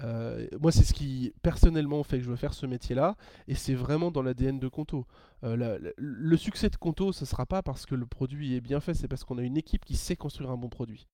[0.00, 3.16] Euh, moi, c'est ce qui personnellement fait que je veux faire ce métier-là,
[3.48, 5.06] et c'est vraiment dans l'ADN de Conto.
[5.44, 8.80] Euh, le succès de Conto, ce ne sera pas parce que le produit est bien
[8.80, 11.06] fait, c'est parce qu'on a une équipe qui sait construire un bon produit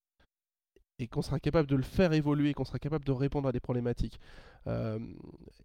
[1.01, 3.61] et qu'on sera capable de le faire évoluer, qu'on sera capable de répondre à des
[3.61, 4.21] problématiques.
[4.67, 4.99] Euh,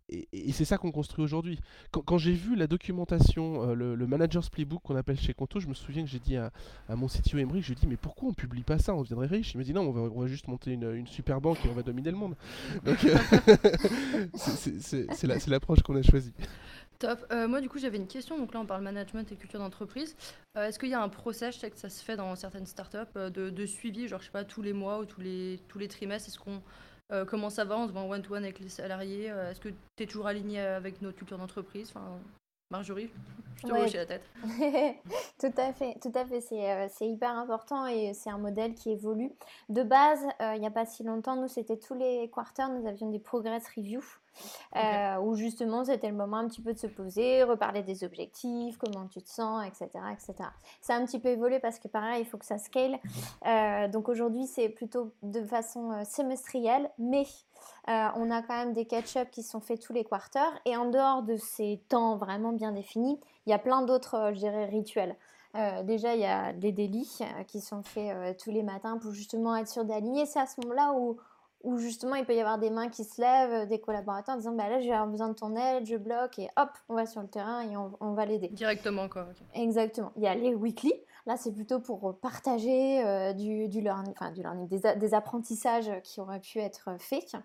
[0.10, 1.60] et, c'est ça qu'on construit aujourd'hui.
[1.92, 5.74] Quand, j'ai vu la documentation, euh, le, manager's playbook qu'on appelle chez Conto, je me
[5.74, 6.52] souviens que j'ai dit à,
[6.90, 9.28] mon CTO Emery, je lui ai dit mais pourquoi on publie pas ça On deviendrait
[9.28, 9.54] riche?
[9.54, 12.12] Il m'a dit non, on va, juste monter une, super banque et on va dominer
[12.12, 12.36] le monde.
[12.86, 13.18] Donc euh,
[14.36, 16.34] c'est l'approche qu'on a choisie.
[17.00, 17.26] Top.
[17.32, 18.38] Euh, moi, du coup, j'avais une question.
[18.38, 20.16] Donc là, on parle management et culture d'entreprise.
[20.58, 22.66] Euh, est-ce qu'il y a un process, je sais que ça se fait dans certaines
[22.66, 25.60] startups, euh, de, de suivi, genre, je sais pas, tous les mois ou tous les,
[25.68, 26.62] tous les trimestres Est-ce qu'on
[27.28, 27.78] comment ça va?
[27.78, 31.04] On se voit en one-to-one avec les salariés Est-ce que tu es toujours aligné avec
[31.04, 31.92] notre culture d'entreprise?
[31.96, 32.20] Enfin...
[32.72, 33.12] Marjorie,
[33.58, 33.88] je te ouais.
[33.92, 34.24] la tête.
[35.40, 36.42] tout à fait, tout à fait.
[36.42, 39.32] C'est, c'est hyper important et c'est un modèle qui évolue.
[39.70, 43.12] De base, il n'y a pas si longtemps, nous, c'était tous les quarters, nous avions
[43.12, 44.04] des progress reviews.
[44.76, 48.78] Euh, où justement c'était le moment un petit peu de se poser, reparler des objectifs,
[48.78, 49.90] comment tu te sens, etc.
[50.12, 50.50] etc.
[50.82, 53.00] Ça a un petit peu évolué parce que pareil, il faut que ça scale.
[53.46, 57.26] Euh, donc aujourd'hui c'est plutôt de façon euh, semestrielle, mais
[57.88, 60.52] on a quand même des catch-up qui sont faits tous les quarters.
[60.66, 64.40] Et en dehors de ces temps vraiment bien définis, il y a plein d'autres, je
[64.40, 65.16] dirais, rituels.
[65.84, 69.68] déjà, il y a des délits qui sont faits tous les matins pour justement être
[69.68, 70.26] sûr d'aligner.
[70.26, 71.18] C'est à ce moment-là où
[71.66, 74.54] où justement il peut y avoir des mains qui se lèvent, des collaborateurs en disant
[74.54, 77.28] bah là j'ai besoin de ton aide, je bloque et hop on va sur le
[77.28, 78.50] terrain et on, va l'aider.
[78.50, 79.28] Directement quoi.
[79.56, 80.12] Exactement.
[80.16, 80.94] Il y a les weekly,
[81.26, 86.22] là c'est plutôt pour partager euh, du, du, learning, enfin du learning, des, apprentissages qui
[86.22, 87.36] auraient pu être faits.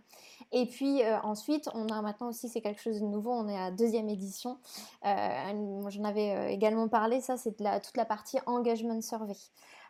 [0.53, 3.59] Et puis euh, ensuite on a maintenant aussi c'est quelque chose de nouveau, on est
[3.59, 4.59] à deuxième édition.
[5.07, 9.35] Euh, J'en avais également parlé, ça c'est toute la partie engagement survey.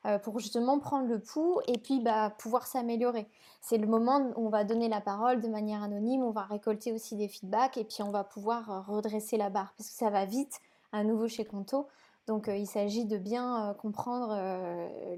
[0.07, 3.28] Euh, pour justement prendre le pouls et puis bah, pouvoir s'améliorer.
[3.61, 6.90] C'est le moment où on va donner la parole de manière anonyme, on va récolter
[6.90, 10.09] aussi des feedbacks et puis on va pouvoir euh, redresser la barre parce que ça
[10.09, 10.59] va vite
[10.92, 11.86] à nouveau chez Conto.
[12.28, 14.34] Donc euh, il s'agit de bien comprendre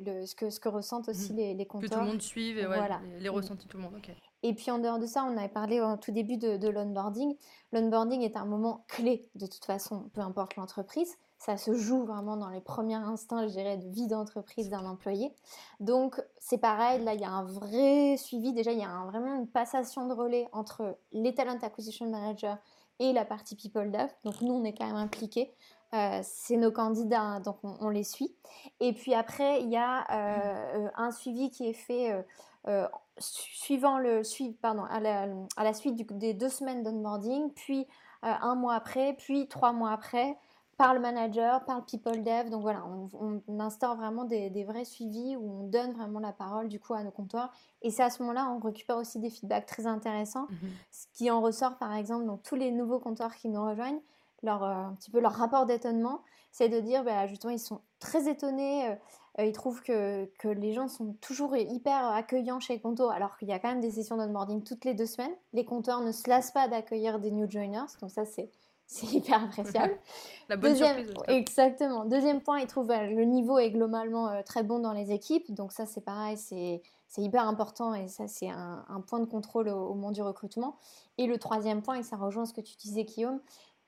[0.05, 1.37] le, ce, que, ce que ressentent aussi mmh.
[1.37, 1.89] les, les compteurs.
[1.89, 3.01] Que tout le monde suive et voilà.
[3.20, 4.01] les, ressentis de tout le monde.
[4.43, 7.37] Et puis en dehors de ça, on avait parlé au tout début de, de l'onboarding.
[7.72, 12.36] L'onboarding est un moment clé de toute façon, peu importe l'entreprise ça se joue vraiment
[12.36, 15.34] dans les premiers instants, je dirais, de vie d'entreprise d'un employé.
[15.80, 18.53] Donc, c'est pareil, là, il y a un vrai suivi.
[18.53, 22.59] Déjà, il y a vraiment une passation de relais entre les Talent Acquisition Manager
[23.01, 24.09] et la partie People Dev.
[24.24, 25.53] Donc, nous, on est quand même impliqués.
[25.95, 28.32] Euh, c'est nos candidats, hein, donc on, les suit.
[28.78, 32.24] Et puis après, il y a euh, un suivi qui est fait
[32.68, 32.86] euh,
[33.18, 34.22] suivant le,
[34.61, 37.88] pardon, à, la, suite des deux semaines d'onboarding, puis
[38.22, 40.38] un mois après, puis trois mois après
[40.83, 42.51] par le manager, par le people dev.
[42.51, 46.80] Donc voilà, on, instaure vraiment des, vrais suivis où on donne vraiment la parole du
[46.80, 47.53] coup à nos comptoirs.
[47.83, 50.49] Et c'est à ce moment-là, on récupère aussi des feedbacks très intéressants.
[50.51, 50.70] Mhm.
[50.91, 54.01] Ce qui en ressort par exemple, donc tous les nouveaux comptoirs qui nous rejoignent,
[54.43, 57.80] leur, euh, un petit peu leur rapport d'étonnement, c'est de dire bah, justement ils sont
[58.01, 58.89] très étonnés.
[58.89, 58.95] Euh,
[59.39, 63.49] euh, ils trouvent que, que, les gens sont toujours hyper accueillants chez Conto, alors qu'il
[63.49, 65.33] y a quand même des sessions d'onboarding toutes les deux semaines.
[65.53, 68.51] Les compteurs ne se lassent pas d'accueillir des new joiners, donc ça c'est
[69.07, 69.97] c'est hyper appréciable.
[70.51, 71.36] La bonne Deuxième, surprise.
[71.36, 72.05] Exactement.
[72.05, 75.51] Deuxième point, il trouve euh, le niveau est globalement euh, très bon dans les équipes.
[75.55, 76.82] Donc ça, c'est pareil, c'est
[77.16, 80.76] hyper important et ça, c'est un, point de contrôle au, au, moment du recrutement.
[81.16, 83.40] Et le troisième point, et ça rejoint ce que tu disais, Guillaume,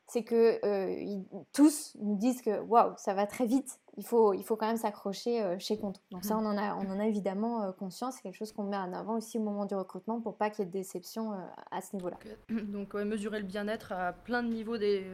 [0.06, 3.80] c'est que euh, tous nous disent que waouh, ça va très vite.
[3.96, 6.00] Il faut, il faut quand même s'accrocher euh, chez Conto.
[6.10, 8.16] Donc ça, on en a, on en a évidemment euh, conscience.
[8.16, 10.64] C'est quelque chose qu'on met en avant aussi au moment du recrutement pour pas qu'il
[10.64, 11.32] y ait de déception
[11.70, 12.18] à ce niveau-là.
[12.48, 15.06] Donc mesurer le bien-être à plein de niveaux des,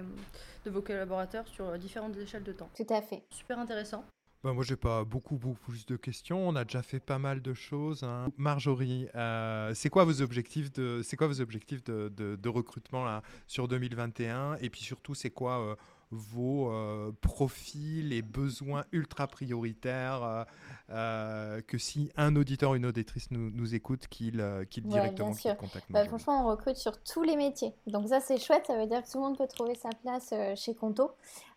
[0.64, 2.68] de vos collaborateurs sur différentes échelles de temps.
[2.74, 3.22] Tout à fait.
[3.30, 4.04] Super intéressant.
[4.42, 6.48] Bah, moi, j'ai pas beaucoup, beaucoup plus de questions.
[6.48, 8.02] On a déjà fait pas mal de choses.
[8.04, 8.28] Hein.
[8.38, 13.22] Marjorie, euh, c'est quoi vos objectifs de, c'est quoi vos objectifs de, de, recrutement là
[13.46, 15.76] sur 2021 Et puis surtout, c'est quoi euh,
[16.10, 20.44] vos euh, profils et besoins ultra prioritaires euh,
[20.90, 25.54] euh, que si un auditeur ou une auditrice nous, nous écoute, qu'il qu directement qu
[25.56, 27.74] contacte bah, Franchement, on recrute sur tous les métiers.
[27.86, 28.66] Donc ça, c'est chouette.
[28.66, 31.12] Ça veut dire que tout le monde peut trouver sa place chez Conto.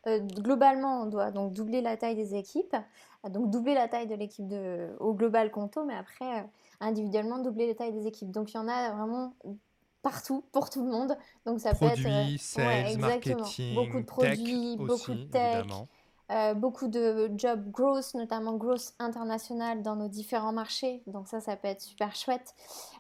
[0.06, 2.76] globalement, on doit donc doubler la taille des équipes.
[3.30, 4.54] Donc doubler la taille de l'équipe
[5.00, 6.48] au global Conto, mais après,
[6.80, 8.30] individuellement, doubler la taille des équipes.
[8.30, 9.34] Donc il y en a vraiment
[10.04, 11.18] partout pour tout le monde.
[11.48, 15.66] Donc ça peut être euh, sales, marketing, beaucoup de produits, beaucoup de tech,
[16.32, 21.02] euh, beaucoup de job growth, notamment growth international dans nos différents marchés.
[21.08, 22.54] Donc ça, ça peut être super chouette.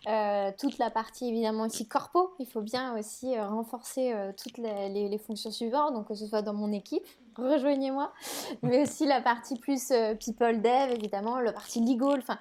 [0.07, 5.17] Euh, toute la partie évidemment aussi corpo, il faut bien aussi renforcer toutes les, les,
[5.17, 8.13] fonctions suivantes, donc que ce soit dans mon équipe, rejoignez-moi,
[8.61, 12.39] mais aussi la partie plus people dev, évidemment, la partie legal, enfin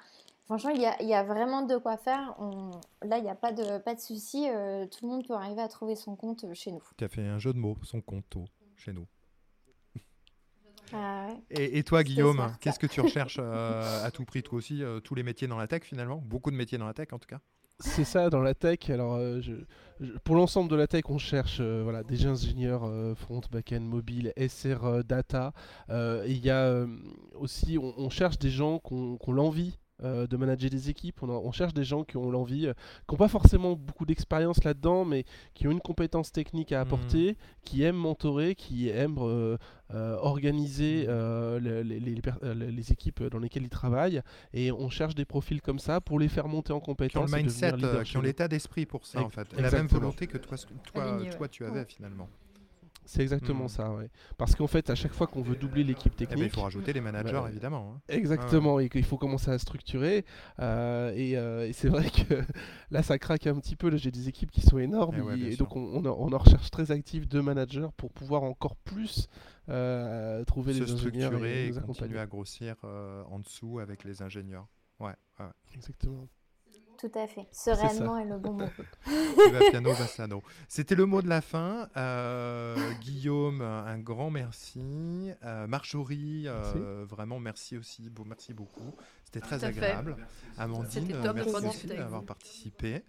[0.52, 2.36] Franchement, il y, a, vraiment de quoi faire.
[3.00, 4.46] là, il n'y a pas de, pas de souci.
[4.50, 6.82] Euh, tout le monde peut arriver à trouver son compte euh, chez nous.
[6.98, 8.36] Tu as fait un jeu de mots, son compte
[8.76, 9.06] chez nous.
[10.92, 15.14] Ah et, toi, Guillaume, qu'est-ce que tu recherches euh, à tout prix, toi aussi Tous
[15.14, 16.16] les métiers dans la tech, finalement?
[16.16, 17.40] Beaucoup de métiers dans la tech, en tout cas
[17.80, 18.90] c'est ça dans la tech.
[18.90, 19.18] Alors,
[20.22, 25.52] pour l'ensemble de la tech, on cherche voilà, des ingénieurs front, back-end, mobile, SR, data.
[25.88, 26.86] Il y a
[27.34, 31.22] aussi, on, cherche des gens qui ont l'envie euh, de manager des équipes.
[31.22, 32.74] On, cherche des gens qui ont l'envie, euh,
[33.08, 35.24] qui n'ont pas forcément beaucoup d'expérience là-dedans, mais
[35.54, 37.36] qui ont une compétence technique à apporter, mmh.
[37.64, 39.56] qui aiment mentorer, qui aiment euh,
[39.90, 41.06] organiser
[41.60, 44.22] les, les, équipes dans lesquelles ils travaillent.
[44.52, 47.30] Et on cherche des profils comme ça pour les faire monter en compétence.
[47.30, 47.72] Qui ont le mindset,
[48.04, 49.46] qui ont l'état d'esprit pour ça, en fait.
[49.56, 52.28] La même volonté que toi, toi, toi tu avais finalement.
[53.12, 53.68] C'est exactement Hmm.
[53.68, 54.08] ça, ouais.
[54.38, 56.62] Parce qu'en fait, à chaque fois qu'on veut doubler l'équipe Eh ben, il technique, faut
[56.62, 57.92] rajouter les managers, Bah, évidemment.
[57.96, 58.00] hein.
[58.08, 60.24] Exactement, et qu'il faut commencer à structurer.
[60.60, 62.34] euh, et euh, et c'est vrai que
[62.90, 63.90] là, ça craque un petit peu.
[63.90, 65.16] Là, j'ai des équipes qui sont énormes.
[65.18, 68.12] Eh ouais, et, donc, on, on, en- on en recherche très actifs de managers pour
[68.12, 69.28] pouvoir encore plus
[69.68, 74.22] euh, trouver Se les ingénieurs structurer et et continuer à grossir en dessous avec les
[74.22, 74.66] ingénieurs.
[75.00, 75.46] Ouais, ouais.
[75.74, 76.28] Exactement.
[77.02, 77.48] Tout à fait.
[77.50, 78.68] Sereinement est le bon mot.
[79.70, 80.40] Piano, Bassano.
[80.68, 81.88] C'était le mot de la fin.
[81.96, 85.32] Euh, Guillaume, un grand merci.
[85.42, 88.08] Euh, Marjorie, euh, vraiment merci aussi.
[88.08, 88.94] Beau, merci beaucoup.
[89.24, 89.78] C'était très Tout à fait.
[89.78, 90.16] agréable.
[90.56, 93.02] Amandine, euh, merci aussi d'avoir participé.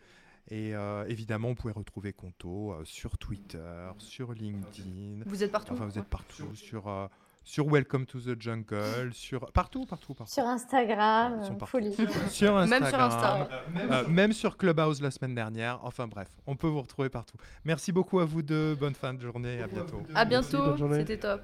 [0.49, 5.23] Et euh, évidemment, vous pouvez retrouver Conto euh, sur Twitter, sur LinkedIn.
[5.27, 6.53] Vous êtes partout Enfin, vous êtes partout.
[6.55, 7.07] Sur, euh,
[7.43, 10.31] sur Welcome to the Jungle, sur partout, partout, partout.
[10.33, 11.65] Sur Instagram, euh, partout.
[11.65, 11.93] folie.
[12.29, 13.49] Sur Instagram, Même sur Insta.
[13.77, 15.79] euh, même sur Clubhouse la semaine dernière.
[15.83, 17.37] Enfin bref, on peut vous retrouver partout.
[17.65, 18.75] Merci beaucoup à vous deux.
[18.75, 19.61] Bonne fin de journée.
[19.61, 20.01] À bientôt.
[20.15, 21.41] À bientôt, c'était top.